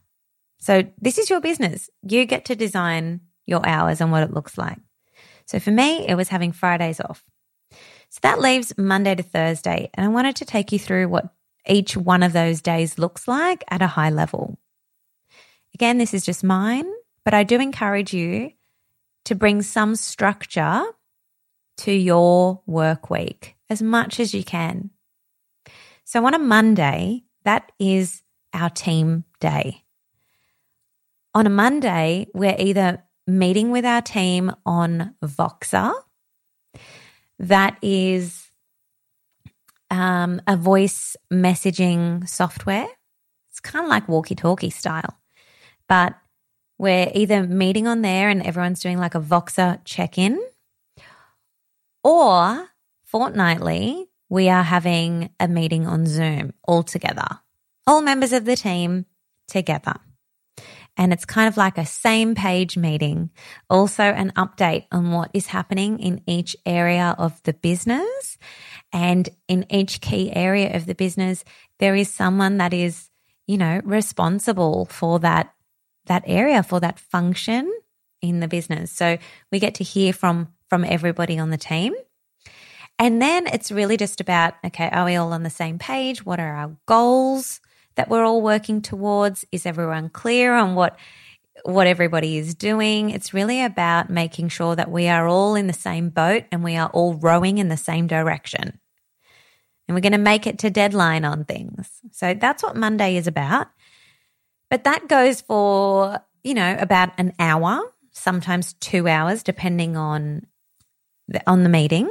So, 0.59 0.83
this 0.99 1.17
is 1.17 1.29
your 1.29 1.41
business. 1.41 1.89
You 2.03 2.25
get 2.25 2.45
to 2.45 2.55
design 2.55 3.21
your 3.45 3.65
hours 3.65 4.01
and 4.01 4.11
what 4.11 4.23
it 4.23 4.33
looks 4.33 4.57
like. 4.57 4.77
So, 5.45 5.59
for 5.59 5.71
me, 5.71 6.07
it 6.07 6.15
was 6.15 6.29
having 6.29 6.51
Fridays 6.51 6.99
off. 6.99 7.23
So, 8.09 8.19
that 8.23 8.41
leaves 8.41 8.73
Monday 8.77 9.15
to 9.15 9.23
Thursday. 9.23 9.89
And 9.93 10.05
I 10.05 10.09
wanted 10.09 10.35
to 10.37 10.45
take 10.45 10.71
you 10.71 10.79
through 10.79 11.07
what 11.07 11.33
each 11.67 11.95
one 11.95 12.23
of 12.23 12.33
those 12.33 12.61
days 12.61 12.99
looks 12.99 13.27
like 13.27 13.63
at 13.69 13.81
a 13.81 13.87
high 13.87 14.09
level. 14.09 14.57
Again, 15.73 15.97
this 15.97 16.13
is 16.13 16.25
just 16.25 16.43
mine, 16.43 16.91
but 17.23 17.33
I 17.33 17.43
do 17.43 17.59
encourage 17.59 18.13
you 18.13 18.51
to 19.25 19.35
bring 19.35 19.61
some 19.61 19.95
structure 19.95 20.83
to 21.77 21.91
your 21.91 22.61
work 22.65 23.09
week 23.09 23.55
as 23.69 23.81
much 23.81 24.19
as 24.19 24.33
you 24.33 24.43
can. 24.43 24.89
So 26.03 26.25
on 26.25 26.33
a 26.33 26.39
Monday, 26.39 27.23
that 27.43 27.71
is 27.79 28.21
our 28.53 28.69
team 28.69 29.23
day. 29.39 29.83
On 31.33 31.45
a 31.45 31.49
Monday, 31.49 32.27
we're 32.33 32.55
either 32.57 33.03
meeting 33.27 33.71
with 33.71 33.85
our 33.85 34.01
team 34.01 34.51
on 34.65 35.15
Voxer, 35.23 35.93
that 37.37 37.77
is 37.81 38.51
um, 39.89 40.41
a 40.45 40.57
voice 40.57 41.15
messaging 41.31 42.27
software. 42.27 42.87
It's 43.49 43.59
kind 43.59 43.85
of 43.85 43.89
like 43.89 44.09
walkie 44.09 44.35
talkie 44.35 44.69
style, 44.69 45.17
but 45.87 46.15
we're 46.77 47.11
either 47.13 47.43
meeting 47.43 47.87
on 47.87 48.01
there 48.01 48.29
and 48.29 48.41
everyone's 48.41 48.81
doing 48.81 48.97
like 48.97 49.15
a 49.15 49.21
Voxer 49.21 49.79
check 49.85 50.17
in, 50.17 50.41
or 52.03 52.67
fortnightly, 53.03 54.08
we 54.29 54.47
are 54.49 54.63
having 54.63 55.31
a 55.39 55.47
meeting 55.47 55.87
on 55.87 56.05
Zoom 56.05 56.53
all 56.63 56.83
together, 56.83 57.27
all 57.85 58.01
members 58.01 58.31
of 58.31 58.45
the 58.45 58.55
team 58.55 59.05
together. 59.47 59.95
And 60.97 61.13
it's 61.13 61.25
kind 61.25 61.47
of 61.47 61.55
like 61.55 61.77
a 61.77 61.85
same 61.85 62.35
page 62.35 62.75
meeting, 62.77 63.29
also 63.69 64.03
an 64.03 64.33
update 64.35 64.85
on 64.91 65.11
what 65.11 65.31
is 65.33 65.47
happening 65.47 65.99
in 65.99 66.21
each 66.27 66.57
area 66.65 67.15
of 67.17 67.41
the 67.43 67.53
business. 67.53 68.37
And 68.91 69.29
in 69.47 69.65
each 69.69 70.01
key 70.01 70.31
area 70.35 70.75
of 70.75 70.85
the 70.85 70.95
business, 70.95 71.45
there 71.79 71.95
is 71.95 72.13
someone 72.13 72.57
that 72.57 72.73
is, 72.73 73.09
you 73.47 73.57
know, 73.57 73.81
responsible 73.83 74.85
for 74.85 75.19
that 75.19 75.53
that 76.05 76.23
area 76.25 76.63
for 76.63 76.79
that 76.79 76.99
function 76.99 77.71
in 78.21 78.39
the 78.39 78.47
business. 78.47 78.91
So 78.91 79.17
we 79.51 79.59
get 79.59 79.75
to 79.75 79.83
hear 79.83 80.11
from 80.11 80.53
from 80.67 80.83
everybody 80.83 81.39
on 81.39 81.49
the 81.49 81.57
team. 81.57 81.93
And 82.99 83.21
then 83.21 83.47
it's 83.47 83.71
really 83.71 83.95
just 83.95 84.19
about 84.19 84.55
okay, 84.65 84.89
are 84.89 85.05
we 85.05 85.15
all 85.15 85.33
on 85.33 85.43
the 85.43 85.49
same 85.49 85.79
page? 85.79 86.25
What 86.25 86.39
are 86.39 86.53
our 86.53 86.75
goals 86.85 87.61
that 87.95 88.09
we're 88.09 88.25
all 88.25 88.41
working 88.41 88.81
towards? 88.81 89.45
Is 89.51 89.65
everyone 89.65 90.09
clear 90.09 90.53
on 90.53 90.75
what 90.75 90.99
what 91.63 91.87
everybody 91.87 92.37
is 92.37 92.55
doing? 92.55 93.09
It's 93.09 93.33
really 93.33 93.63
about 93.63 94.09
making 94.09 94.49
sure 94.49 94.75
that 94.75 94.91
we 94.91 95.07
are 95.07 95.27
all 95.27 95.55
in 95.55 95.67
the 95.67 95.73
same 95.73 96.09
boat 96.09 96.43
and 96.51 96.63
we 96.63 96.75
are 96.75 96.89
all 96.89 97.15
rowing 97.15 97.57
in 97.57 97.69
the 97.69 97.77
same 97.77 98.07
direction. 98.07 98.79
And 99.87 99.95
we're 99.95 100.01
going 100.01 100.11
to 100.11 100.19
make 100.19 100.45
it 100.45 100.59
to 100.59 100.69
deadline 100.69 101.25
on 101.25 101.45
things. 101.45 101.89
So 102.11 102.33
that's 102.33 102.61
what 102.61 102.75
Monday 102.75 103.17
is 103.17 103.27
about. 103.27 103.67
But 104.69 104.83
that 104.83 105.07
goes 105.07 105.41
for, 105.41 106.19
you 106.43 106.53
know, 106.53 106.77
about 106.79 107.09
an 107.17 107.33
hour, 107.39 107.81
sometimes 108.11 108.73
two 108.73 109.07
hours, 109.07 109.41
depending 109.41 109.97
on 109.97 110.45
the, 111.27 111.41
on 111.49 111.63
the 111.63 111.69
meeting. 111.69 112.07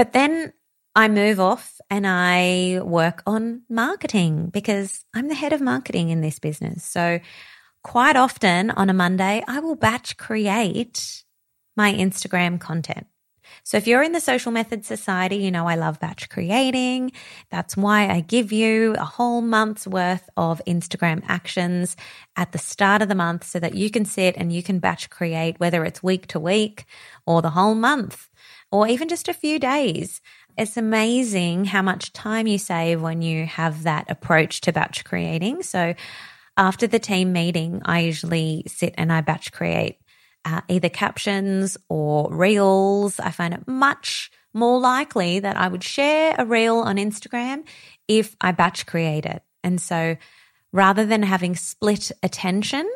But 0.00 0.14
then 0.14 0.54
I 0.94 1.08
move 1.08 1.40
off 1.40 1.78
and 1.90 2.06
I 2.06 2.80
work 2.82 3.22
on 3.26 3.64
marketing 3.68 4.46
because 4.46 5.04
I'm 5.12 5.28
the 5.28 5.34
head 5.34 5.52
of 5.52 5.60
marketing 5.60 6.08
in 6.08 6.22
this 6.22 6.38
business. 6.38 6.84
So 6.84 7.20
quite 7.84 8.16
often 8.16 8.70
on 8.70 8.88
a 8.88 8.94
Monday, 8.94 9.44
I 9.46 9.60
will 9.60 9.76
batch 9.76 10.16
create 10.16 11.22
my 11.76 11.92
Instagram 11.92 12.58
content. 12.58 13.08
So 13.62 13.76
if 13.76 13.86
you're 13.86 14.02
in 14.02 14.12
the 14.12 14.20
Social 14.20 14.52
Method 14.52 14.86
Society, 14.86 15.36
you 15.36 15.50
know 15.50 15.68
I 15.68 15.74
love 15.74 16.00
batch 16.00 16.30
creating. 16.30 17.12
That's 17.50 17.76
why 17.76 18.08
I 18.08 18.20
give 18.20 18.52
you 18.52 18.94
a 18.94 19.04
whole 19.04 19.42
month's 19.42 19.86
worth 19.86 20.30
of 20.34 20.62
Instagram 20.66 21.22
actions 21.28 21.94
at 22.36 22.52
the 22.52 22.58
start 22.58 23.02
of 23.02 23.10
the 23.10 23.14
month 23.14 23.44
so 23.44 23.60
that 23.60 23.74
you 23.74 23.90
can 23.90 24.06
sit 24.06 24.34
and 24.38 24.50
you 24.50 24.62
can 24.62 24.78
batch 24.78 25.10
create, 25.10 25.60
whether 25.60 25.84
it's 25.84 26.02
week 26.02 26.26
to 26.28 26.40
week 26.40 26.86
or 27.26 27.42
the 27.42 27.50
whole 27.50 27.74
month 27.74 28.29
or 28.72 28.86
even 28.88 29.08
just 29.08 29.28
a 29.28 29.34
few 29.34 29.58
days. 29.58 30.20
It's 30.56 30.76
amazing 30.76 31.66
how 31.66 31.82
much 31.82 32.12
time 32.12 32.46
you 32.46 32.58
save 32.58 33.00
when 33.00 33.22
you 33.22 33.46
have 33.46 33.84
that 33.84 34.10
approach 34.10 34.60
to 34.62 34.72
batch 34.72 35.04
creating. 35.04 35.62
So 35.62 35.94
after 36.56 36.86
the 36.86 36.98
team 36.98 37.32
meeting, 37.32 37.82
I 37.84 38.00
usually 38.00 38.64
sit 38.66 38.94
and 38.98 39.12
I 39.12 39.22
batch 39.22 39.52
create 39.52 39.98
uh, 40.44 40.60
either 40.68 40.88
captions 40.88 41.76
or 41.88 42.32
reels. 42.32 43.18
I 43.20 43.30
find 43.30 43.54
it 43.54 43.66
much 43.66 44.30
more 44.52 44.80
likely 44.80 45.40
that 45.40 45.56
I 45.56 45.68
would 45.68 45.84
share 45.84 46.34
a 46.38 46.44
reel 46.44 46.78
on 46.78 46.96
Instagram 46.96 47.64
if 48.08 48.36
I 48.40 48.52
batch 48.52 48.86
create 48.86 49.26
it. 49.26 49.42
And 49.62 49.80
so 49.80 50.16
rather 50.72 51.06
than 51.06 51.22
having 51.22 51.56
split 51.56 52.10
attention 52.22 52.90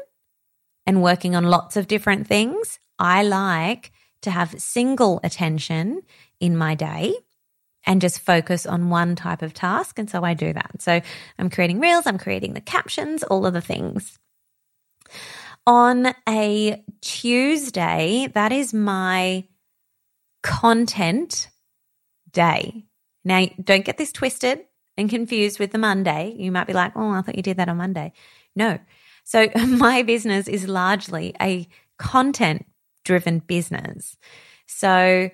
and 0.87 1.03
working 1.03 1.35
on 1.35 1.45
lots 1.45 1.77
of 1.77 1.87
different 1.87 2.27
things, 2.27 2.79
I 2.99 3.23
like 3.23 3.93
to 4.25 4.31
have 4.31 4.61
single 4.61 5.21
attention 5.23 6.03
in 6.41 6.57
my 6.57 6.75
day 6.75 7.15
and 7.87 8.01
just 8.01 8.21
focus 8.21 8.67
on 8.67 8.91
one 8.91 9.15
type 9.15 9.43
of 9.43 9.55
task. 9.55 9.99
And 9.99 10.09
so 10.11 10.25
I 10.25 10.35
do 10.35 10.53
that. 10.53 10.81
So 10.81 11.01
I'm 11.39 11.51
creating 11.51 11.81
reels, 11.81 12.07
I'm 12.07 12.19
creating 12.19 12.55
the 12.55 12.61
captions, 12.61 13.23
all 13.23 13.47
of 13.47 13.53
the 13.53 13.61
things. 13.61 14.19
On 15.67 16.15
a 16.29 16.83
Tuesday, 17.01 18.29
that 18.35 18.53
is 18.53 18.75
my 18.75 19.45
content 20.43 21.49
day. 22.31 22.85
Now, 23.25 23.47
don't 23.63 23.85
get 23.85 23.97
this 23.97 24.13
twisted 24.13 24.61
and 24.97 25.09
confused 25.09 25.59
with 25.59 25.73
the 25.73 25.79
Monday. 25.79 26.35
You 26.37 26.53
might 26.53 26.67
be 26.67 26.75
like, 26.75 26.93
oh, 26.97 27.11
I 27.11 27.23
thought 27.23 27.37
you 27.37 27.43
did 27.43 27.57
that 27.57 27.71
on 27.71 27.79
Monday. 27.79 28.13
No. 28.55 28.79
So, 29.25 29.49
my 29.67 30.03
business 30.03 30.49
is 30.49 30.69
largely 30.69 31.35
a 31.41 31.67
content 31.99 32.67
driven 33.05 33.41
business. 33.41 34.17
So, 34.67 35.31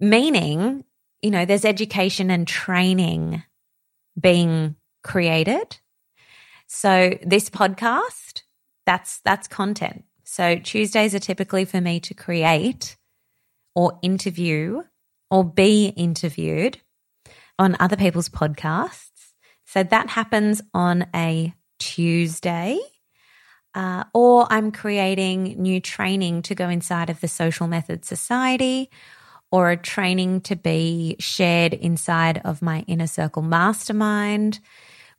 meaning, 0.00 0.84
you 1.22 1.30
know, 1.30 1.44
there's 1.44 1.64
education 1.64 2.30
and 2.30 2.46
training 2.46 3.42
being 4.20 4.76
created 5.02 5.78
So 6.66 7.18
this 7.22 7.50
podcast, 7.50 8.42
that's 8.86 9.20
that's 9.24 9.46
content. 9.46 10.04
So 10.24 10.56
Tuesdays 10.56 11.14
are 11.14 11.18
typically 11.20 11.66
for 11.66 11.80
me 11.82 12.00
to 12.00 12.14
create 12.14 12.96
or 13.74 13.98
interview 14.02 14.82
or 15.30 15.44
be 15.44 15.88
interviewed 15.88 16.78
on 17.58 17.76
other 17.78 17.96
people's 17.96 18.30
podcasts. 18.30 19.34
So 19.66 19.82
that 19.82 20.10
happens 20.10 20.62
on 20.72 21.06
a 21.14 21.54
Tuesday. 21.78 22.78
Uh, 23.74 24.04
or 24.12 24.46
I'm 24.50 24.70
creating 24.70 25.62
new 25.62 25.80
training 25.80 26.42
to 26.42 26.54
go 26.54 26.68
inside 26.68 27.08
of 27.08 27.20
the 27.20 27.28
Social 27.28 27.66
Method 27.66 28.04
Society 28.04 28.90
or 29.50 29.70
a 29.70 29.76
training 29.76 30.40
to 30.40 30.56
be 30.56 31.14
shared 31.18 31.74
inside 31.74 32.40
of 32.44 32.62
my 32.62 32.84
Inner 32.86 33.06
Circle 33.06 33.42
Mastermind, 33.42 34.60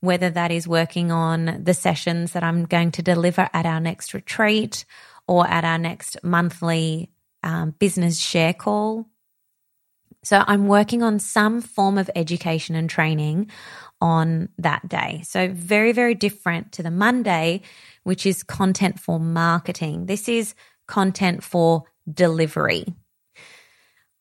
whether 0.01 0.29
that 0.29 0.51
is 0.51 0.67
working 0.67 1.11
on 1.11 1.61
the 1.63 1.73
sessions 1.73 2.33
that 2.33 2.43
I'm 2.43 2.65
going 2.65 2.91
to 2.91 3.01
deliver 3.01 3.49
at 3.53 3.65
our 3.65 3.79
next 3.79 4.13
retreat 4.13 4.85
or 5.27 5.47
at 5.47 5.63
our 5.63 5.77
next 5.77 6.17
monthly 6.23 7.11
um, 7.43 7.71
business 7.77 8.19
share 8.19 8.53
call. 8.53 9.07
So 10.23 10.43
I'm 10.47 10.67
working 10.67 11.03
on 11.03 11.19
some 11.19 11.61
form 11.61 11.97
of 11.97 12.09
education 12.15 12.75
and 12.75 12.89
training 12.89 13.51
on 14.01 14.49
that 14.57 14.87
day. 14.87 15.21
So 15.25 15.49
very, 15.49 15.91
very 15.91 16.15
different 16.15 16.71
to 16.73 16.83
the 16.83 16.91
Monday, 16.91 17.61
which 18.03 18.25
is 18.25 18.43
content 18.43 18.99
for 18.99 19.19
marketing. 19.19 20.05
This 20.07 20.27
is 20.27 20.55
content 20.87 21.43
for 21.43 21.83
delivery. 22.11 22.85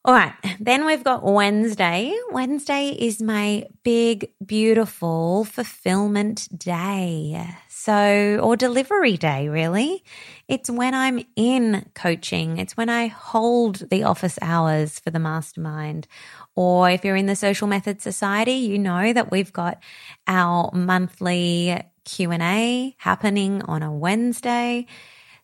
All 0.04 0.14
right, 0.14 0.34
then 0.58 0.84
we've 0.84 1.04
got 1.04 1.22
Wednesday. 1.22 2.12
Wednesday 2.32 2.88
is 2.88 3.22
my 3.22 3.68
big, 3.84 4.32
beautiful 4.44 5.44
fulfillment 5.44 6.48
day. 6.58 7.48
So, 7.68 8.40
or 8.42 8.56
delivery 8.56 9.16
day, 9.16 9.48
really. 9.48 10.02
It's 10.48 10.68
when 10.68 10.92
I'm 10.92 11.24
in 11.36 11.86
coaching, 11.94 12.58
it's 12.58 12.76
when 12.76 12.88
I 12.88 13.06
hold 13.06 13.88
the 13.90 14.02
office 14.02 14.40
hours 14.42 14.98
for 14.98 15.10
the 15.10 15.20
mastermind. 15.20 16.08
Or 16.56 16.90
if 16.90 17.04
you're 17.04 17.14
in 17.14 17.26
the 17.26 17.36
Social 17.36 17.68
Method 17.68 18.02
Society, 18.02 18.54
you 18.54 18.80
know 18.80 19.12
that 19.12 19.30
we've 19.30 19.52
got 19.52 19.80
our 20.26 20.72
monthly 20.72 21.80
Q&A 22.04 22.96
happening 22.98 23.62
on 23.62 23.84
a 23.84 23.92
Wednesday. 23.92 24.86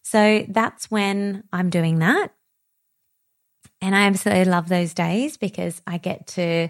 So 0.03 0.45
that's 0.49 0.91
when 0.91 1.45
I'm 1.53 1.71
doing 1.71 2.01
that. 2.01 2.33
And 3.81 3.95
I 3.95 4.07
absolutely 4.07 4.47
love 4.47 4.69
those 4.69 4.95
days 4.95 5.37
because 5.37 5.81
I 5.87 5.99
get 5.99 6.27
to 6.29 6.69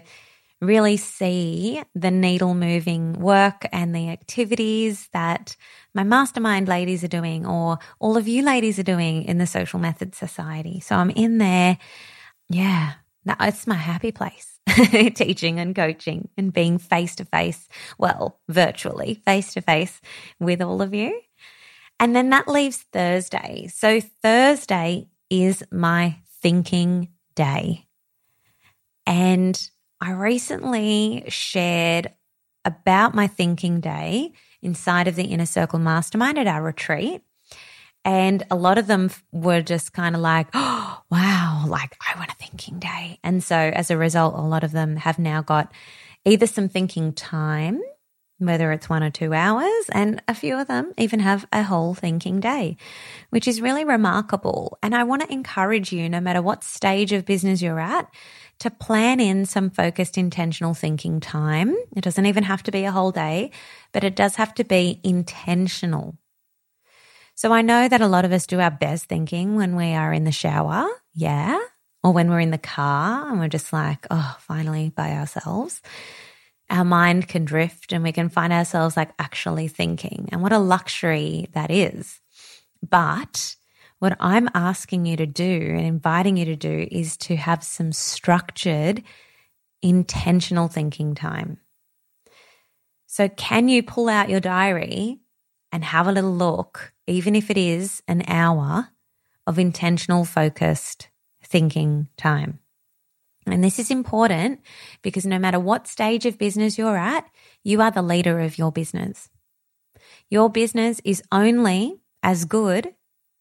really 0.61 0.97
see 0.97 1.81
the 1.95 2.11
needle 2.11 2.53
moving 2.53 3.13
work 3.13 3.65
and 3.71 3.95
the 3.95 4.09
activities 4.09 5.07
that 5.13 5.55
my 5.93 6.03
mastermind 6.03 6.67
ladies 6.67 7.03
are 7.03 7.09
doing 7.09 7.45
or 7.45 7.79
all 7.99 8.17
of 8.17 8.27
you 8.27 8.43
ladies 8.43 8.77
are 8.77 8.83
doing 8.83 9.23
in 9.23 9.37
the 9.37 9.47
Social 9.47 9.79
Method 9.79 10.15
Society. 10.15 10.81
So 10.81 10.95
I'm 10.95 11.09
in 11.11 11.37
there. 11.37 11.77
Yeah, 12.49 12.93
it's 13.25 13.67
my 13.67 13.75
happy 13.75 14.11
place. 14.11 14.59
teaching 15.15 15.59
and 15.59 15.75
coaching 15.75 16.29
and 16.37 16.53
being 16.53 16.77
face 16.77 17.15
to 17.15 17.25
face, 17.25 17.67
well, 17.97 18.39
virtually 18.47 19.21
face 19.25 19.53
to 19.53 19.61
face 19.61 19.99
with 20.39 20.61
all 20.61 20.81
of 20.81 20.93
you. 20.93 21.19
And 21.99 22.15
then 22.15 22.29
that 22.29 22.47
leaves 22.47 22.85
Thursday. 22.93 23.67
So 23.73 23.99
Thursday 23.99 25.07
is 25.29 25.63
my 25.71 26.17
thinking 26.41 27.09
day. 27.35 27.87
And 29.05 29.69
I 30.01 30.11
recently 30.11 31.25
shared 31.27 32.13
about 32.65 33.15
my 33.15 33.27
thinking 33.27 33.79
day 33.79 34.33
inside 34.61 35.07
of 35.07 35.15
the 35.15 35.25
Inner 35.25 35.45
Circle 35.45 35.79
Mastermind 35.79 36.37
at 36.37 36.47
our 36.47 36.61
retreat. 36.61 37.21
And 38.05 38.43
a 38.49 38.55
lot 38.55 38.77
of 38.77 38.87
them 38.87 39.09
were 39.31 39.61
just 39.61 39.93
kind 39.93 40.15
of 40.15 40.21
like, 40.21 40.47
oh, 40.53 41.01
wow, 41.11 41.65
like 41.67 41.97
I 42.07 42.17
want 42.17 42.31
a 42.31 42.35
thinking 42.35 42.79
day. 42.79 43.19
And 43.23 43.43
so 43.43 43.55
as 43.55 43.91
a 43.91 43.97
result, 43.97 44.35
a 44.35 44.41
lot 44.41 44.63
of 44.63 44.71
them 44.71 44.95
have 44.97 45.19
now 45.19 45.41
got 45.41 45.71
either 46.25 46.47
some 46.47 46.69
thinking 46.69 47.13
time 47.13 47.81
whether 48.39 48.71
it's 48.71 48.89
one 48.89 49.03
or 49.03 49.09
two 49.09 49.33
hours, 49.33 49.85
and 49.91 50.21
a 50.27 50.33
few 50.33 50.57
of 50.57 50.67
them 50.67 50.93
even 50.97 51.19
have 51.19 51.45
a 51.53 51.61
whole 51.61 51.93
thinking 51.93 52.39
day, 52.39 52.77
which 53.29 53.47
is 53.47 53.61
really 53.61 53.83
remarkable. 53.83 54.77
And 54.81 54.95
I 54.95 55.03
want 55.03 55.21
to 55.21 55.31
encourage 55.31 55.91
you, 55.91 56.09
no 56.09 56.19
matter 56.19 56.41
what 56.41 56.63
stage 56.63 57.11
of 57.11 57.25
business 57.25 57.61
you're 57.61 57.79
at, 57.79 58.09
to 58.59 58.69
plan 58.69 59.19
in 59.19 59.45
some 59.45 59.69
focused, 59.69 60.17
intentional 60.17 60.73
thinking 60.73 61.19
time. 61.19 61.75
It 61.95 62.03
doesn't 62.03 62.25
even 62.25 62.43
have 62.43 62.63
to 62.63 62.71
be 62.71 62.85
a 62.85 62.91
whole 62.91 63.11
day, 63.11 63.51
but 63.91 64.03
it 64.03 64.15
does 64.15 64.35
have 64.35 64.53
to 64.55 64.63
be 64.63 64.99
intentional. 65.03 66.17
So 67.35 67.53
I 67.53 67.61
know 67.61 67.87
that 67.87 68.01
a 68.01 68.07
lot 68.07 68.25
of 68.25 68.33
us 68.33 68.47
do 68.47 68.59
our 68.59 68.71
best 68.71 69.05
thinking 69.05 69.55
when 69.55 69.75
we 69.77 69.93
are 69.93 70.11
in 70.11 70.25
the 70.25 70.31
shower. 70.31 70.89
Yeah. 71.13 71.57
Or 72.03 72.11
when 72.11 72.29
we're 72.29 72.41
in 72.41 72.51
the 72.51 72.57
car 72.57 73.29
and 73.29 73.39
we're 73.39 73.47
just 73.47 73.71
like, 73.71 74.07
oh, 74.11 74.37
finally 74.39 74.89
by 74.89 75.11
ourselves 75.11 75.81
our 76.69 76.85
mind 76.85 77.27
can 77.27 77.45
drift 77.45 77.91
and 77.91 78.03
we 78.03 78.11
can 78.11 78.29
find 78.29 78.53
ourselves 78.53 78.95
like 78.95 79.11
actually 79.17 79.67
thinking. 79.67 80.29
And 80.31 80.41
what 80.41 80.53
a 80.53 80.59
luxury 80.59 81.49
that 81.53 81.71
is. 81.71 82.19
But 82.87 83.55
what 83.99 84.15
I'm 84.19 84.49
asking 84.53 85.05
you 85.05 85.17
to 85.17 85.25
do 85.25 85.75
and 85.77 85.85
inviting 85.85 86.37
you 86.37 86.45
to 86.45 86.55
do 86.55 86.87
is 86.89 87.17
to 87.17 87.35
have 87.35 87.63
some 87.63 87.91
structured, 87.91 89.03
intentional 89.81 90.67
thinking 90.67 91.15
time. 91.15 91.59
So, 93.07 93.27
can 93.27 93.67
you 93.67 93.83
pull 93.83 94.07
out 94.07 94.29
your 94.29 94.39
diary 94.39 95.19
and 95.71 95.83
have 95.83 96.07
a 96.07 96.11
little 96.11 96.33
look, 96.33 96.93
even 97.07 97.35
if 97.35 97.49
it 97.49 97.57
is 97.57 98.01
an 98.07 98.23
hour 98.27 98.89
of 99.47 99.59
intentional, 99.59 100.25
focused 100.25 101.09
thinking 101.43 102.07
time? 102.17 102.59
And 103.51 103.63
this 103.63 103.79
is 103.79 103.91
important 103.91 104.61
because 105.01 105.25
no 105.25 105.39
matter 105.39 105.59
what 105.59 105.87
stage 105.87 106.25
of 106.25 106.37
business 106.37 106.77
you're 106.77 106.97
at, 106.97 107.25
you 107.63 107.81
are 107.81 107.91
the 107.91 108.01
leader 108.01 108.39
of 108.39 108.57
your 108.57 108.71
business. 108.71 109.29
Your 110.29 110.49
business 110.49 111.01
is 111.03 111.23
only 111.31 111.99
as 112.21 112.45
good 112.45 112.93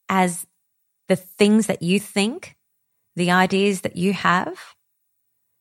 as 0.09 0.47
the 1.09 1.17
things 1.17 1.67
that 1.67 1.83
you 1.83 2.01
think, 2.01 2.57
the 3.17 3.31
ideas 3.31 3.83
that 3.83 3.97
you 3.97 4.13
have, 4.13 4.59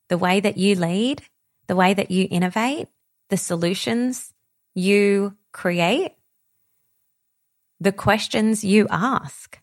the 0.08 0.18
way 0.18 0.40
that 0.40 0.56
you 0.56 0.74
lead, 0.74 1.22
the 1.66 1.76
way 1.76 1.94
that 1.94 2.10
you 2.10 2.28
innovate, 2.30 2.88
the 3.30 3.36
solutions 3.36 4.32
you 4.74 5.36
create, 5.52 6.12
the 7.80 7.92
questions 7.92 8.64
you 8.64 8.86
ask. 8.90 9.58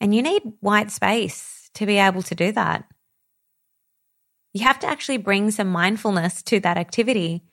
And 0.00 0.14
you 0.14 0.22
need 0.22 0.42
white 0.60 0.90
space 0.90 1.70
to 1.74 1.86
be 1.86 1.98
able 1.98 2.22
to 2.22 2.34
do 2.34 2.52
that. 2.52 2.84
You 4.52 4.64
have 4.64 4.78
to 4.80 4.86
actually 4.86 5.18
bring 5.18 5.50
some 5.50 5.68
mindfulness 5.68 6.42
to 6.44 6.60
that 6.60 6.76
activity. 6.76 7.44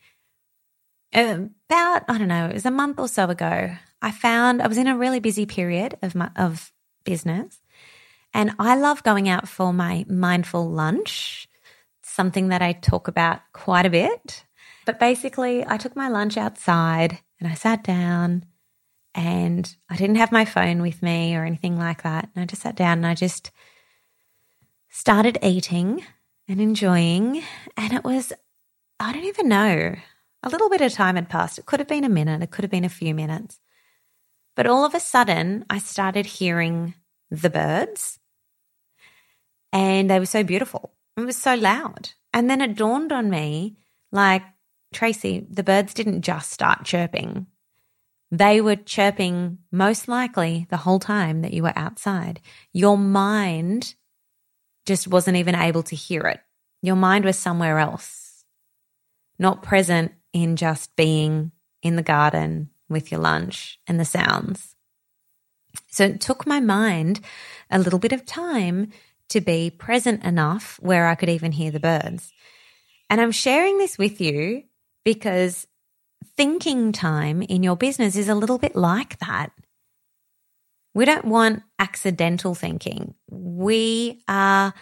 About, 1.13 2.03
I 2.07 2.17
don't 2.17 2.27
know, 2.27 2.47
it 2.47 2.53
was 2.53 2.65
a 2.65 2.71
month 2.71 2.99
or 2.99 3.07
so 3.07 3.25
ago, 3.29 3.71
I 4.01 4.11
found 4.11 4.61
I 4.61 4.67
was 4.67 4.77
in 4.77 4.87
a 4.87 4.97
really 4.97 5.19
busy 5.19 5.45
period 5.45 5.97
of 6.01 6.15
my, 6.15 6.29
of 6.35 6.71
business 7.03 7.59
and 8.33 8.51
I 8.59 8.75
love 8.75 9.03
going 9.03 9.29
out 9.29 9.47
for 9.47 9.73
my 9.73 10.05
mindful 10.07 10.69
lunch, 10.69 11.47
something 12.03 12.49
that 12.49 12.61
I 12.61 12.73
talk 12.73 13.07
about 13.07 13.39
quite 13.53 13.85
a 13.85 13.89
bit. 13.89 14.43
But 14.85 14.99
basically, 14.99 15.65
I 15.65 15.77
took 15.77 15.95
my 15.95 16.07
lunch 16.07 16.37
outside 16.37 17.19
and 17.39 17.49
I 17.49 17.55
sat 17.55 17.83
down 17.83 18.45
and 19.15 19.75
I 19.89 19.95
didn't 19.95 20.17
have 20.17 20.31
my 20.31 20.45
phone 20.45 20.81
with 20.81 21.01
me 21.01 21.35
or 21.35 21.45
anything 21.45 21.77
like 21.77 22.03
that. 22.03 22.29
And 22.35 22.43
I 22.43 22.45
just 22.45 22.61
sat 22.61 22.75
down 22.75 22.99
and 22.99 23.07
I 23.07 23.15
just 23.15 23.51
started 24.89 25.39
eating 25.41 26.03
and 26.47 26.61
enjoying. 26.61 27.43
And 27.75 27.93
it 27.93 28.03
was, 28.03 28.33
I 28.99 29.13
don't 29.13 29.25
even 29.25 29.49
know, 29.49 29.95
a 30.43 30.49
little 30.49 30.69
bit 30.69 30.81
of 30.81 30.93
time 30.93 31.15
had 31.15 31.29
passed. 31.29 31.59
It 31.59 31.65
could 31.65 31.79
have 31.79 31.87
been 31.87 32.03
a 32.03 32.09
minute, 32.09 32.41
it 32.41 32.51
could 32.51 32.63
have 32.63 32.71
been 32.71 32.85
a 32.85 32.89
few 32.89 33.13
minutes. 33.13 33.59
But 34.55 34.67
all 34.67 34.85
of 34.85 34.95
a 34.95 34.99
sudden, 34.99 35.65
I 35.69 35.79
started 35.79 36.25
hearing 36.25 36.95
the 37.29 37.49
birds, 37.49 38.19
and 39.71 40.09
they 40.09 40.19
were 40.19 40.25
so 40.25 40.43
beautiful. 40.43 40.93
It 41.15 41.21
was 41.21 41.37
so 41.37 41.55
loud. 41.55 42.11
And 42.33 42.49
then 42.49 42.61
it 42.61 42.75
dawned 42.75 43.11
on 43.11 43.29
me 43.29 43.77
like, 44.11 44.43
Tracy, 44.93 45.45
the 45.49 45.63
birds 45.63 45.93
didn't 45.93 46.21
just 46.21 46.51
start 46.51 46.85
chirping. 46.85 47.47
They 48.31 48.61
were 48.61 48.75
chirping 48.75 49.59
most 49.71 50.07
likely 50.07 50.67
the 50.69 50.77
whole 50.77 50.99
time 50.99 51.41
that 51.41 51.53
you 51.53 51.63
were 51.63 51.73
outside. 51.75 52.41
Your 52.73 52.97
mind 52.97 53.95
just 54.87 55.07
wasn't 55.07 55.37
even 55.37 55.53
able 55.55 55.83
to 55.83 55.95
hear 55.95 56.23
it. 56.23 56.39
Your 56.81 56.95
mind 56.95 57.25
was 57.25 57.37
somewhere 57.37 57.77
else, 57.77 58.43
not 59.37 59.61
present 59.61 60.13
in 60.33 60.55
just 60.55 60.95
being 60.95 61.51
in 61.83 61.95
the 61.95 62.03
garden 62.03 62.69
with 62.89 63.11
your 63.11 63.21
lunch 63.21 63.79
and 63.85 63.99
the 63.99 64.05
sounds. 64.05 64.75
So 65.87 66.05
it 66.05 66.21
took 66.21 66.47
my 66.47 66.59
mind 66.59 67.19
a 67.69 67.79
little 67.79 67.99
bit 67.99 68.13
of 68.13 68.25
time 68.25 68.91
to 69.29 69.41
be 69.41 69.69
present 69.69 70.23
enough 70.23 70.79
where 70.81 71.07
I 71.07 71.15
could 71.15 71.29
even 71.29 71.51
hear 71.51 71.71
the 71.71 71.79
birds. 71.79 72.31
And 73.09 73.19
I'm 73.19 73.31
sharing 73.31 73.77
this 73.77 73.97
with 73.97 74.21
you 74.21 74.63
because 75.03 75.67
thinking 76.35 76.91
time 76.91 77.41
in 77.41 77.63
your 77.63 77.75
business 77.75 78.15
is 78.15 78.29
a 78.29 78.35
little 78.35 78.57
bit 78.57 78.75
like 78.75 79.19
that. 79.19 79.51
We 80.97 81.05
don't 81.05 81.25
want 81.25 81.61
accidental 81.77 82.55
thinking. 82.55 83.13
We 83.29 84.23
are 84.27 84.73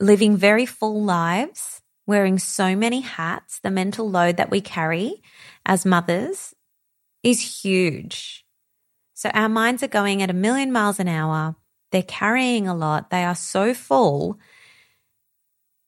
living 0.00 0.38
very 0.38 0.64
full 0.64 1.04
lives, 1.04 1.82
wearing 2.06 2.38
so 2.38 2.74
many 2.74 3.02
hats. 3.02 3.60
The 3.62 3.70
mental 3.70 4.08
load 4.08 4.38
that 4.38 4.50
we 4.50 4.62
carry 4.62 5.22
as 5.66 5.84
mothers 5.84 6.54
is 7.22 7.60
huge. 7.62 8.46
So 9.12 9.28
our 9.34 9.50
minds 9.50 9.82
are 9.82 9.88
going 9.88 10.22
at 10.22 10.30
a 10.30 10.32
million 10.32 10.72
miles 10.72 10.98
an 10.98 11.08
hour. 11.08 11.54
They're 11.92 12.02
carrying 12.02 12.66
a 12.66 12.74
lot. 12.74 13.10
They 13.10 13.24
are 13.24 13.34
so 13.34 13.74
full 13.74 14.38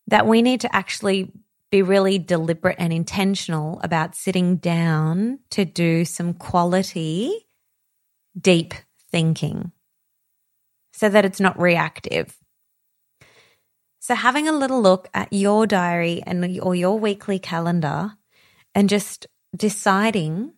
that 0.09 0.27
we 0.27 0.43
need 0.43 0.61
to 0.61 0.77
actually 0.77 1.33
be 1.71 1.81
really 1.81 2.19
deliberate 2.19 2.77
and 2.79 2.93
intentional 2.93 3.81
about 3.83 4.15
sitting 4.15 4.57
down 4.57 5.39
to 5.53 5.65
do 5.65 6.05
some 6.05 6.35
quality, 6.35 7.47
deep 8.39 8.75
thinking 9.17 9.73
so 10.93 11.09
that 11.09 11.25
it's 11.25 11.41
not 11.41 11.59
reactive. 11.59 12.37
So, 13.99 14.15
having 14.15 14.47
a 14.47 14.53
little 14.53 14.83
look 14.83 15.09
at 15.15 15.33
your 15.33 15.67
diary 15.67 16.23
and 16.27 16.61
or 16.61 16.75
your 16.75 16.99
weekly 16.99 17.39
calendar 17.39 18.13
and 18.75 18.91
just 18.91 19.27
deciding 19.57 20.53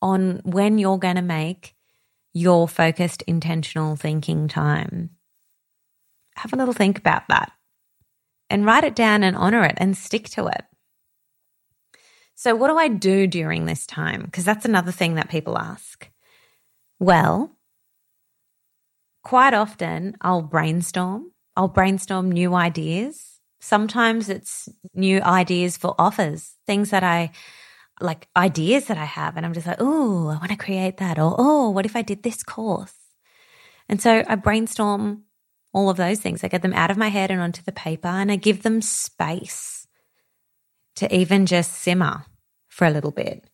on 0.00 0.40
when 0.44 0.78
you're 0.78 0.98
going 0.98 1.16
to 1.16 1.22
make 1.22 1.74
your 2.32 2.68
focused, 2.68 3.22
intentional 3.22 3.96
thinking 3.96 4.46
time. 4.46 5.10
Have 6.36 6.52
a 6.52 6.56
little 6.56 6.72
think 6.72 6.98
about 6.98 7.26
that 7.28 7.50
and 8.48 8.64
write 8.64 8.84
it 8.84 8.94
down 8.94 9.24
and 9.24 9.34
honor 9.34 9.64
it 9.64 9.74
and 9.78 9.96
stick 9.96 10.28
to 10.30 10.46
it. 10.46 10.64
So, 12.36 12.54
what 12.54 12.68
do 12.68 12.78
I 12.78 12.86
do 12.86 13.26
during 13.26 13.66
this 13.66 13.88
time? 13.88 14.22
Because 14.22 14.44
that's 14.44 14.64
another 14.64 14.92
thing 14.92 15.16
that 15.16 15.28
people 15.28 15.58
ask. 15.58 16.08
Well, 17.00 17.57
quite 19.28 19.52
often 19.52 20.16
I'll 20.22 20.40
brainstorm, 20.40 21.32
I'll 21.54 21.68
brainstorm 21.68 22.32
new 22.32 22.54
ideas. 22.54 23.40
Sometimes 23.60 24.30
it's 24.30 24.70
new 24.94 25.20
ideas 25.20 25.76
for 25.76 25.94
offers, 25.98 26.54
things 26.66 26.88
that 26.90 27.04
I 27.04 27.32
like, 28.00 28.26
ideas 28.34 28.86
that 28.86 28.96
I 28.96 29.04
have. 29.04 29.36
And 29.36 29.44
I'm 29.44 29.52
just 29.52 29.66
like, 29.66 29.80
oh, 29.80 30.28
I 30.28 30.38
want 30.38 30.48
to 30.48 30.56
create 30.56 30.96
that. 30.96 31.18
Or, 31.18 31.36
oh, 31.36 31.68
what 31.68 31.84
if 31.84 31.94
I 31.94 32.00
did 32.00 32.22
this 32.22 32.42
course? 32.42 32.94
And 33.86 34.00
so 34.00 34.24
I 34.26 34.34
brainstorm 34.36 35.24
all 35.74 35.90
of 35.90 35.98
those 35.98 36.20
things. 36.20 36.42
I 36.42 36.48
get 36.48 36.62
them 36.62 36.72
out 36.72 36.90
of 36.90 36.96
my 36.96 37.08
head 37.08 37.30
and 37.30 37.42
onto 37.42 37.62
the 37.62 37.70
paper 37.70 38.08
and 38.08 38.32
I 38.32 38.36
give 38.36 38.62
them 38.62 38.80
space 38.80 39.86
to 40.96 41.14
even 41.14 41.44
just 41.44 41.74
simmer 41.74 42.24
for 42.68 42.86
a 42.86 42.90
little 42.90 43.12
bit. 43.12 43.44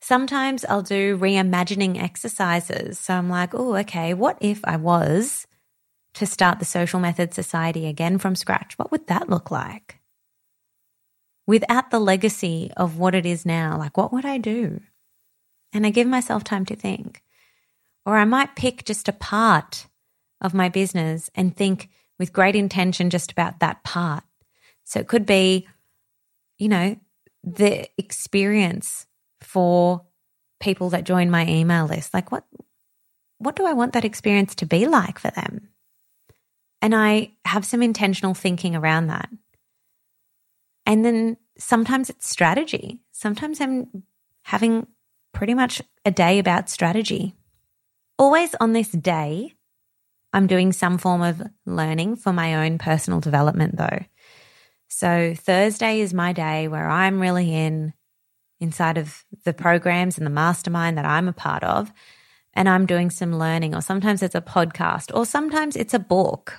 Sometimes 0.00 0.64
I'll 0.64 0.82
do 0.82 1.18
reimagining 1.18 2.00
exercises. 2.00 2.98
So 2.98 3.14
I'm 3.14 3.28
like, 3.28 3.54
oh, 3.54 3.76
okay, 3.76 4.14
what 4.14 4.38
if 4.40 4.60
I 4.64 4.76
was 4.76 5.46
to 6.14 6.26
start 6.26 6.58
the 6.58 6.64
Social 6.64 7.00
Method 7.00 7.34
Society 7.34 7.86
again 7.86 8.18
from 8.18 8.36
scratch? 8.36 8.78
What 8.78 8.90
would 8.90 9.06
that 9.08 9.28
look 9.28 9.50
like? 9.50 10.00
Without 11.46 11.90
the 11.90 11.98
legacy 11.98 12.70
of 12.76 12.98
what 12.98 13.14
it 13.14 13.26
is 13.26 13.44
now, 13.44 13.78
like 13.78 13.96
what 13.96 14.12
would 14.12 14.24
I 14.24 14.38
do? 14.38 14.80
And 15.72 15.86
I 15.86 15.90
give 15.90 16.06
myself 16.06 16.44
time 16.44 16.64
to 16.66 16.76
think. 16.76 17.22
Or 18.06 18.16
I 18.16 18.24
might 18.24 18.56
pick 18.56 18.84
just 18.84 19.08
a 19.08 19.12
part 19.12 19.86
of 20.40 20.54
my 20.54 20.68
business 20.68 21.30
and 21.34 21.54
think 21.54 21.90
with 22.18 22.32
great 22.32 22.56
intention 22.56 23.10
just 23.10 23.32
about 23.32 23.60
that 23.60 23.82
part. 23.82 24.24
So 24.84 25.00
it 25.00 25.08
could 25.08 25.26
be, 25.26 25.68
you 26.56 26.68
know, 26.68 26.96
the 27.44 27.88
experience 27.98 29.06
for 29.40 30.04
people 30.60 30.90
that 30.90 31.04
join 31.04 31.30
my 31.30 31.46
email 31.46 31.86
list. 31.86 32.12
Like 32.14 32.32
what 32.32 32.44
what 33.38 33.54
do 33.54 33.64
I 33.64 33.72
want 33.72 33.92
that 33.92 34.04
experience 34.04 34.56
to 34.56 34.66
be 34.66 34.86
like 34.86 35.18
for 35.18 35.30
them? 35.30 35.68
And 36.82 36.94
I 36.94 37.32
have 37.44 37.64
some 37.64 37.82
intentional 37.82 38.34
thinking 38.34 38.74
around 38.74 39.08
that. 39.08 39.28
And 40.86 41.04
then 41.04 41.36
sometimes 41.58 42.10
it's 42.10 42.28
strategy. 42.28 43.00
Sometimes 43.12 43.60
I'm 43.60 44.02
having 44.42 44.86
pretty 45.32 45.54
much 45.54 45.82
a 46.04 46.10
day 46.10 46.38
about 46.38 46.68
strategy. 46.68 47.34
Always 48.18 48.54
on 48.60 48.72
this 48.72 48.88
day, 48.88 49.54
I'm 50.32 50.46
doing 50.46 50.72
some 50.72 50.98
form 50.98 51.22
of 51.22 51.42
learning 51.66 52.16
for 52.16 52.32
my 52.32 52.66
own 52.66 52.78
personal 52.78 53.20
development 53.20 53.76
though. 53.76 54.04
So 54.88 55.34
Thursday 55.36 56.00
is 56.00 56.14
my 56.14 56.32
day 56.32 56.68
where 56.68 56.88
I'm 56.88 57.20
really 57.20 57.54
in 57.54 57.92
inside 58.60 58.98
of 58.98 59.24
the 59.44 59.52
programs 59.52 60.18
and 60.18 60.26
the 60.26 60.30
mastermind 60.30 60.98
that 60.98 61.04
I'm 61.04 61.28
a 61.28 61.32
part 61.32 61.62
of 61.62 61.92
and 62.54 62.68
I'm 62.68 62.86
doing 62.86 63.10
some 63.10 63.38
learning 63.38 63.74
or 63.74 63.80
sometimes 63.80 64.22
it's 64.22 64.34
a 64.34 64.40
podcast 64.40 65.14
or 65.14 65.24
sometimes 65.24 65.76
it's 65.76 65.94
a 65.94 65.98
book. 65.98 66.58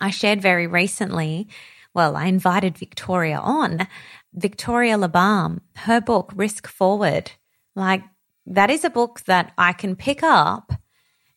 I 0.00 0.10
shared 0.10 0.40
very 0.40 0.66
recently, 0.66 1.48
well, 1.94 2.16
I 2.16 2.26
invited 2.26 2.78
Victoria 2.78 3.38
on, 3.38 3.86
Victoria 4.32 4.96
Labalme, 4.96 5.60
her 5.76 6.00
book 6.00 6.32
Risk 6.34 6.66
Forward. 6.66 7.32
Like 7.74 8.02
that 8.46 8.70
is 8.70 8.84
a 8.84 8.90
book 8.90 9.20
that 9.26 9.52
I 9.58 9.72
can 9.72 9.94
pick 9.96 10.22
up 10.22 10.72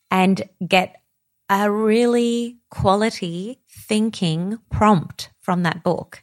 and 0.10 0.42
get 0.66 0.96
a 1.50 1.70
really 1.70 2.58
quality 2.70 3.60
thinking 3.70 4.58
prompt 4.70 5.30
from 5.42 5.64
that 5.64 5.84
book 5.84 6.21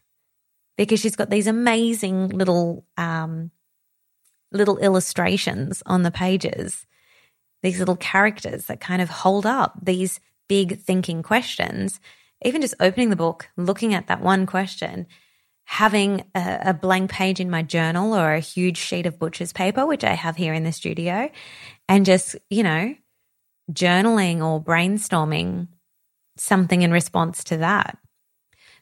because 0.78 1.00
she's 1.00 1.16
got 1.16 1.28
these 1.28 1.48
amazing 1.48 2.28
little 2.28 2.86
um, 2.96 3.50
little 4.50 4.78
illustrations 4.78 5.82
on 5.84 6.04
the 6.04 6.10
pages, 6.10 6.86
these 7.62 7.78
little 7.78 7.96
characters 7.96 8.66
that 8.66 8.80
kind 8.80 9.02
of 9.02 9.10
hold 9.10 9.44
up 9.44 9.74
these 9.82 10.20
big 10.48 10.80
thinking 10.80 11.22
questions. 11.22 12.00
Even 12.42 12.62
just 12.62 12.76
opening 12.80 13.10
the 13.10 13.16
book, 13.16 13.50
looking 13.56 13.92
at 13.92 14.06
that 14.06 14.22
one 14.22 14.46
question, 14.46 15.06
having 15.64 16.24
a, 16.34 16.58
a 16.66 16.74
blank 16.74 17.10
page 17.10 17.40
in 17.40 17.50
my 17.50 17.62
journal 17.62 18.14
or 18.14 18.32
a 18.32 18.40
huge 18.40 18.78
sheet 18.78 19.06
of 19.06 19.18
butcher's 19.18 19.52
paper, 19.52 19.84
which 19.84 20.04
I 20.04 20.14
have 20.14 20.36
here 20.36 20.54
in 20.54 20.62
the 20.62 20.72
studio, 20.72 21.28
and 21.88 22.06
just, 22.06 22.36
you 22.48 22.62
know, 22.62 22.94
journaling 23.72 24.40
or 24.40 24.62
brainstorming 24.62 25.66
something 26.36 26.82
in 26.82 26.92
response 26.92 27.42
to 27.44 27.56
that. 27.58 27.98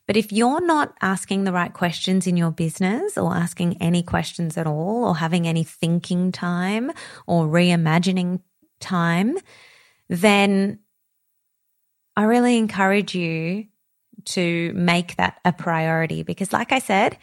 But 0.06 0.16
if 0.16 0.32
you're 0.32 0.64
not 0.64 0.94
asking 1.00 1.44
the 1.44 1.52
right 1.52 1.72
questions 1.72 2.26
in 2.26 2.36
your 2.36 2.52
business 2.52 3.18
or 3.18 3.34
asking 3.34 3.76
any 3.80 4.02
questions 4.02 4.56
at 4.56 4.66
all 4.66 5.04
or 5.04 5.16
having 5.16 5.46
any 5.48 5.64
thinking 5.64 6.30
time 6.32 6.92
or 7.26 7.46
reimagining 7.46 8.40
time, 8.78 9.36
then 10.08 10.78
I 12.16 12.24
really 12.24 12.56
encourage 12.56 13.14
you 13.14 13.66
to 14.26 14.72
make 14.74 15.16
that 15.16 15.38
a 15.44 15.52
priority 15.52 16.22
because, 16.22 16.52
like 16.52 16.72
I 16.72 16.78
said, 16.78 17.18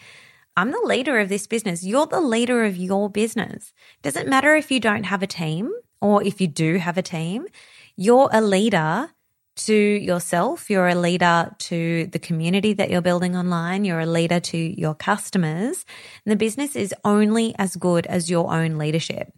I'm 0.56 0.72
the 0.72 0.82
leader 0.86 1.20
of 1.20 1.30
this 1.30 1.48
business. 1.48 1.84
You're 1.84 2.06
the 2.06 2.22
leader 2.22 2.64
of 2.64 2.78
your 2.78 3.10
business. 3.10 3.74
Doesn't 4.04 4.30
matter 4.30 4.56
if 4.56 4.70
you 4.72 4.80
don't 4.80 5.06
have 5.06 5.24
a 5.24 5.28
team 5.28 5.72
or 6.00 6.24
if 6.24 6.40
you 6.40 6.48
do 6.48 6.78
have 6.78 6.98
a 6.98 7.02
team, 7.02 7.48
you're 7.96 8.30
a 8.32 8.42
leader 8.42 9.10
to 9.56 9.74
yourself, 9.74 10.70
you're 10.70 10.88
a 10.88 10.96
leader 10.96 11.56
to 11.58 12.08
the 12.08 12.20
community 12.20 12.74
that 12.74 12.90
you're 12.90 13.02
building 13.02 13.36
online, 13.36 13.86
you're 13.86 14.00
a 14.00 14.06
leader 14.06 14.40
to 14.40 14.58
your 14.58 14.96
customers. 14.96 15.86
And 16.26 16.32
the 16.32 16.36
business 16.36 16.76
is 16.76 16.94
only 17.04 17.56
as 17.58 17.76
good 17.76 18.06
as 18.08 18.30
your 18.30 18.54
own 18.54 18.78
leadership. 18.78 19.32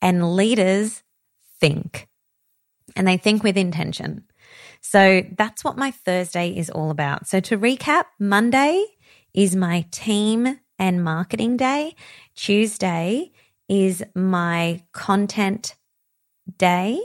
And 0.00 0.34
leaders 0.34 1.02
think, 1.60 2.08
and 2.96 3.06
they 3.06 3.16
think 3.16 3.42
with 3.42 3.56
intention. 3.56 4.24
So 4.80 5.22
that's 5.36 5.64
what 5.64 5.78
my 5.78 5.90
Thursday 5.90 6.50
is 6.50 6.70
all 6.70 6.90
about. 6.90 7.26
So 7.26 7.40
to 7.40 7.58
recap, 7.58 8.04
Monday 8.18 8.84
is 9.32 9.56
my 9.56 9.86
team 9.90 10.60
and 10.78 11.02
marketing 11.02 11.56
day. 11.56 11.94
Tuesday 12.34 13.32
is 13.68 14.04
my 14.14 14.82
content 14.92 15.76
day. 16.58 17.00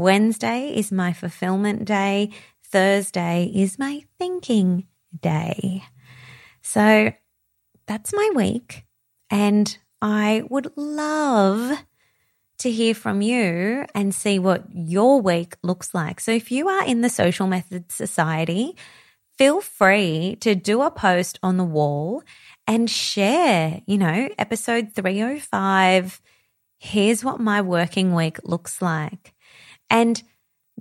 Wednesday 0.00 0.72
is 0.74 0.90
my 0.90 1.12
fulfillment 1.12 1.84
day. 1.84 2.30
Thursday 2.64 3.52
is 3.54 3.78
my 3.78 4.02
thinking 4.18 4.86
day. 5.20 5.84
So 6.62 7.12
that's 7.86 8.14
my 8.14 8.30
week. 8.34 8.86
And 9.28 9.76
I 10.00 10.42
would 10.48 10.72
love 10.74 11.84
to 12.60 12.70
hear 12.70 12.94
from 12.94 13.20
you 13.20 13.84
and 13.94 14.14
see 14.14 14.38
what 14.38 14.64
your 14.72 15.20
week 15.20 15.56
looks 15.62 15.94
like. 15.94 16.20
So 16.20 16.32
if 16.32 16.50
you 16.50 16.68
are 16.68 16.86
in 16.86 17.02
the 17.02 17.10
Social 17.10 17.46
Method 17.46 17.92
Society, 17.92 18.76
feel 19.36 19.60
free 19.60 20.38
to 20.40 20.54
do 20.54 20.80
a 20.80 20.90
post 20.90 21.38
on 21.42 21.58
the 21.58 21.64
wall 21.64 22.22
and 22.66 22.88
share, 22.88 23.82
you 23.86 23.98
know, 23.98 24.30
episode 24.38 24.94
305 24.94 26.22
here's 26.80 27.22
what 27.22 27.38
my 27.38 27.60
working 27.60 28.14
week 28.14 28.38
looks 28.42 28.80
like. 28.80 29.34
And 29.90 30.22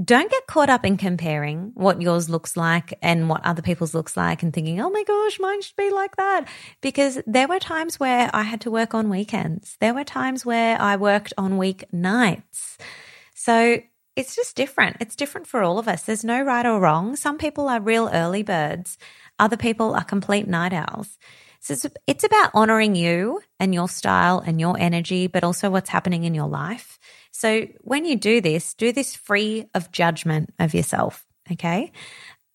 don't 0.01 0.31
get 0.31 0.47
caught 0.47 0.69
up 0.69 0.85
in 0.85 0.95
comparing 0.95 1.71
what 1.73 2.01
yours 2.01 2.29
looks 2.29 2.55
like 2.55 2.97
and 3.01 3.27
what 3.27 3.45
other 3.45 3.61
people's 3.61 3.93
looks 3.93 4.15
like 4.15 4.43
and 4.43 4.53
thinking, 4.53 4.79
oh 4.79 4.89
my 4.89 5.03
gosh, 5.03 5.39
mine 5.39 5.61
should 5.61 5.75
be 5.75 5.89
like 5.89 6.15
that. 6.15 6.47
Because 6.81 7.19
there 7.27 7.49
were 7.49 7.59
times 7.59 7.99
where 7.99 8.29
I 8.33 8.43
had 8.43 8.61
to 8.61 8.71
work 8.71 8.93
on 8.93 9.09
weekends. 9.09 9.75
There 9.81 9.93
were 9.93 10.05
times 10.05 10.45
where 10.45 10.81
I 10.81 10.95
worked 10.95 11.33
on 11.37 11.57
weeknights. 11.57 12.77
So 13.35 13.81
it's 14.15 14.35
just 14.35 14.55
different. 14.55 14.97
It's 15.01 15.15
different 15.17 15.47
for 15.47 15.63
all 15.63 15.79
of 15.79 15.87
us. 15.87 16.03
There's 16.03 16.23
no 16.23 16.41
right 16.41 16.65
or 16.65 16.79
wrong. 16.79 17.15
Some 17.15 17.37
people 17.37 17.67
are 17.67 17.81
real 17.81 18.09
early 18.11 18.43
birds, 18.43 18.97
other 19.37 19.57
people 19.57 19.95
are 19.95 20.03
complete 20.03 20.47
night 20.47 20.73
owls. 20.73 21.17
So 21.61 21.75
it's 22.07 22.23
about 22.23 22.51
honoring 22.53 22.95
you 22.95 23.41
and 23.59 23.73
your 23.73 23.89
style 23.89 24.39
and 24.39 24.61
your 24.61 24.77
energy, 24.79 25.27
but 25.27 25.43
also 25.43 25.69
what's 25.69 25.89
happening 25.89 26.23
in 26.23 26.33
your 26.33 26.47
life. 26.47 26.99
So 27.39 27.67
when 27.79 28.03
you 28.03 28.17
do 28.17 28.41
this, 28.41 28.73
do 28.73 28.91
this 28.91 29.15
free 29.15 29.69
of 29.73 29.93
judgment 29.93 30.53
of 30.59 30.73
yourself. 30.73 31.25
Okay. 31.49 31.93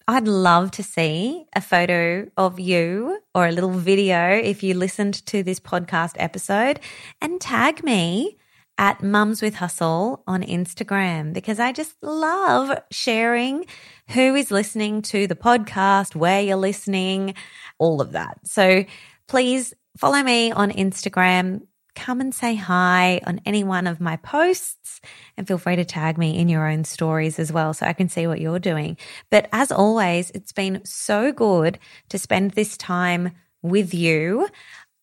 I'd 0.07 0.29
love 0.29 0.73
to 0.73 0.83
see 0.83 1.47
a 1.57 1.63
photo 1.63 2.29
of 2.37 2.61
you 2.61 3.19
or 3.35 3.47
a 3.47 3.53
little 3.53 3.71
video 3.71 4.29
if 4.37 4.63
you 4.63 4.75
listened 4.75 5.25
to 5.25 5.43
this 5.43 5.59
podcast 5.59 6.17
episode 6.17 6.81
and 7.23 7.41
tag 7.41 7.83
me 7.83 8.37
at 8.77 9.03
Mums 9.03 9.41
with 9.41 9.55
Hustle 9.55 10.23
on 10.27 10.43
Instagram 10.43 11.33
because 11.33 11.59
I 11.59 11.73
just 11.73 11.95
love 12.03 12.79
sharing 12.91 13.65
who 14.11 14.35
is 14.35 14.51
listening 14.51 15.01
to 15.01 15.27
the 15.27 15.35
podcast, 15.35 16.15
where 16.15 16.43
you're 16.43 16.57
listening, 16.57 17.37
all 17.79 18.03
of 18.03 18.13
that. 18.13 18.39
So 18.47 18.85
please 19.29 19.73
follow 19.97 20.23
me 20.23 20.53
on 20.53 20.71
Instagram. 20.73 21.63
Come 21.95 22.21
and 22.21 22.35
say 22.35 22.55
hi 22.55 23.21
on 23.27 23.41
any 23.47 23.65
one 23.65 23.87
of 23.87 24.01
my 24.01 24.17
posts 24.17 25.01
and 25.37 25.47
feel 25.47 25.59
free 25.59 25.77
to 25.77 25.85
tag 25.85 26.19
me 26.19 26.39
in 26.39 26.49
your 26.49 26.69
own 26.69 26.85
stories 26.85 27.39
as 27.39 27.53
well 27.53 27.75
so 27.75 27.87
I 27.87 27.93
can 27.93 28.09
see 28.09 28.27
what 28.27 28.41
you're 28.41 28.59
doing. 28.59 28.97
But 29.31 29.49
as 29.53 29.71
always, 29.71 30.31
it's 30.31 30.53
been 30.53 30.85
so 30.85 31.33
good 31.33 31.79
to 32.09 32.19
spend 32.19 32.53
this 32.53 32.77
time 32.77 33.33
with 33.63 33.95
you 33.95 34.49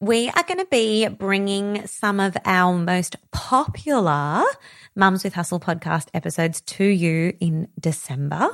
we 0.02 0.30
are 0.30 0.44
going 0.44 0.58
to 0.58 0.66
be 0.66 1.08
bringing 1.08 1.86
some 1.86 2.20
of 2.20 2.36
our 2.44 2.76
most 2.76 3.18
popular 3.32 4.44
Mums 4.96 5.24
with 5.24 5.36
Hustle 5.36 5.60
podcast 5.60 6.08
episodes 6.16 6.62
to 6.62 6.84
you 6.84 7.34
in 7.40 7.68
December. 7.80 8.50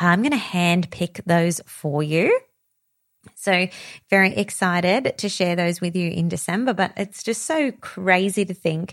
I'm 0.00 0.22
going 0.22 0.32
to 0.32 0.36
hand 0.36 0.90
pick 0.90 1.20
those 1.24 1.60
for 1.64 2.02
you. 2.02 2.36
So, 3.40 3.68
very 4.10 4.36
excited 4.36 5.14
to 5.16 5.28
share 5.30 5.56
those 5.56 5.80
with 5.80 5.96
you 5.96 6.10
in 6.10 6.28
December. 6.28 6.74
But 6.74 6.92
it's 6.98 7.22
just 7.22 7.42
so 7.46 7.72
crazy 7.72 8.44
to 8.44 8.52
think 8.52 8.92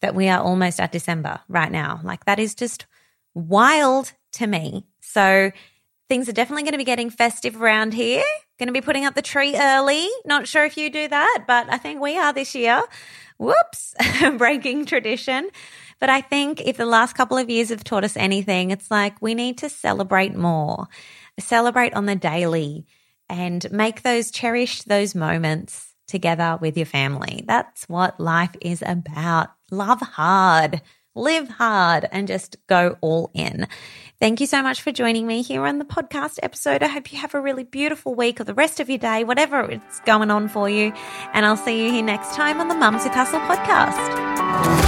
that 0.00 0.14
we 0.14 0.28
are 0.28 0.40
almost 0.40 0.78
at 0.78 0.92
December 0.92 1.40
right 1.48 1.72
now. 1.72 2.00
Like, 2.04 2.24
that 2.26 2.38
is 2.38 2.54
just 2.54 2.86
wild 3.34 4.12
to 4.34 4.46
me. 4.46 4.86
So, 5.00 5.50
things 6.08 6.28
are 6.28 6.32
definitely 6.32 6.62
going 6.62 6.72
to 6.72 6.78
be 6.78 6.84
getting 6.84 7.10
festive 7.10 7.60
around 7.60 7.92
here. 7.92 8.22
Going 8.60 8.68
to 8.68 8.72
be 8.72 8.80
putting 8.80 9.04
up 9.04 9.16
the 9.16 9.22
tree 9.22 9.56
early. 9.56 10.06
Not 10.24 10.46
sure 10.46 10.64
if 10.64 10.76
you 10.76 10.90
do 10.90 11.08
that, 11.08 11.44
but 11.48 11.68
I 11.68 11.78
think 11.78 12.00
we 12.00 12.16
are 12.16 12.32
this 12.32 12.54
year. 12.54 12.80
Whoops, 13.36 13.96
breaking 14.38 14.86
tradition. 14.86 15.50
But 15.98 16.08
I 16.08 16.20
think 16.20 16.60
if 16.60 16.76
the 16.76 16.86
last 16.86 17.14
couple 17.14 17.36
of 17.36 17.50
years 17.50 17.70
have 17.70 17.82
taught 17.82 18.04
us 18.04 18.16
anything, 18.16 18.70
it's 18.70 18.92
like 18.92 19.20
we 19.20 19.34
need 19.34 19.58
to 19.58 19.68
celebrate 19.68 20.36
more, 20.36 20.86
celebrate 21.40 21.94
on 21.94 22.06
the 22.06 22.14
daily 22.14 22.86
and 23.28 23.70
make 23.70 24.02
those, 24.02 24.30
cherish 24.30 24.82
those 24.82 25.14
moments 25.14 25.94
together 26.06 26.58
with 26.60 26.76
your 26.76 26.86
family. 26.86 27.44
That's 27.46 27.88
what 27.88 28.18
life 28.18 28.54
is 28.60 28.82
about. 28.86 29.50
Love 29.70 30.00
hard 30.00 30.80
live 31.18 31.48
hard 31.48 32.08
and 32.10 32.26
just 32.28 32.56
go 32.66 32.96
all 33.00 33.30
in. 33.34 33.66
Thank 34.20 34.40
you 34.40 34.46
so 34.46 34.62
much 34.62 34.82
for 34.82 34.90
joining 34.90 35.26
me 35.26 35.42
here 35.42 35.66
on 35.66 35.78
the 35.78 35.84
podcast 35.84 36.38
episode. 36.42 36.82
I 36.82 36.88
hope 36.88 37.12
you 37.12 37.18
have 37.18 37.34
a 37.34 37.40
really 37.40 37.64
beautiful 37.64 38.14
week 38.14 38.40
or 38.40 38.44
the 38.44 38.54
rest 38.54 38.80
of 38.80 38.88
your 38.88 38.98
day, 38.98 39.24
whatever 39.24 39.60
it's 39.60 40.00
going 40.00 40.30
on 40.30 40.48
for 40.48 40.68
you. 40.68 40.92
And 41.32 41.44
I'll 41.44 41.56
see 41.56 41.84
you 41.84 41.92
here 41.92 42.02
next 42.02 42.34
time 42.34 42.60
on 42.60 42.68
the 42.68 42.74
Mums 42.74 43.04
with 43.04 43.12
Hustle 43.12 43.40
podcast. 43.40 44.87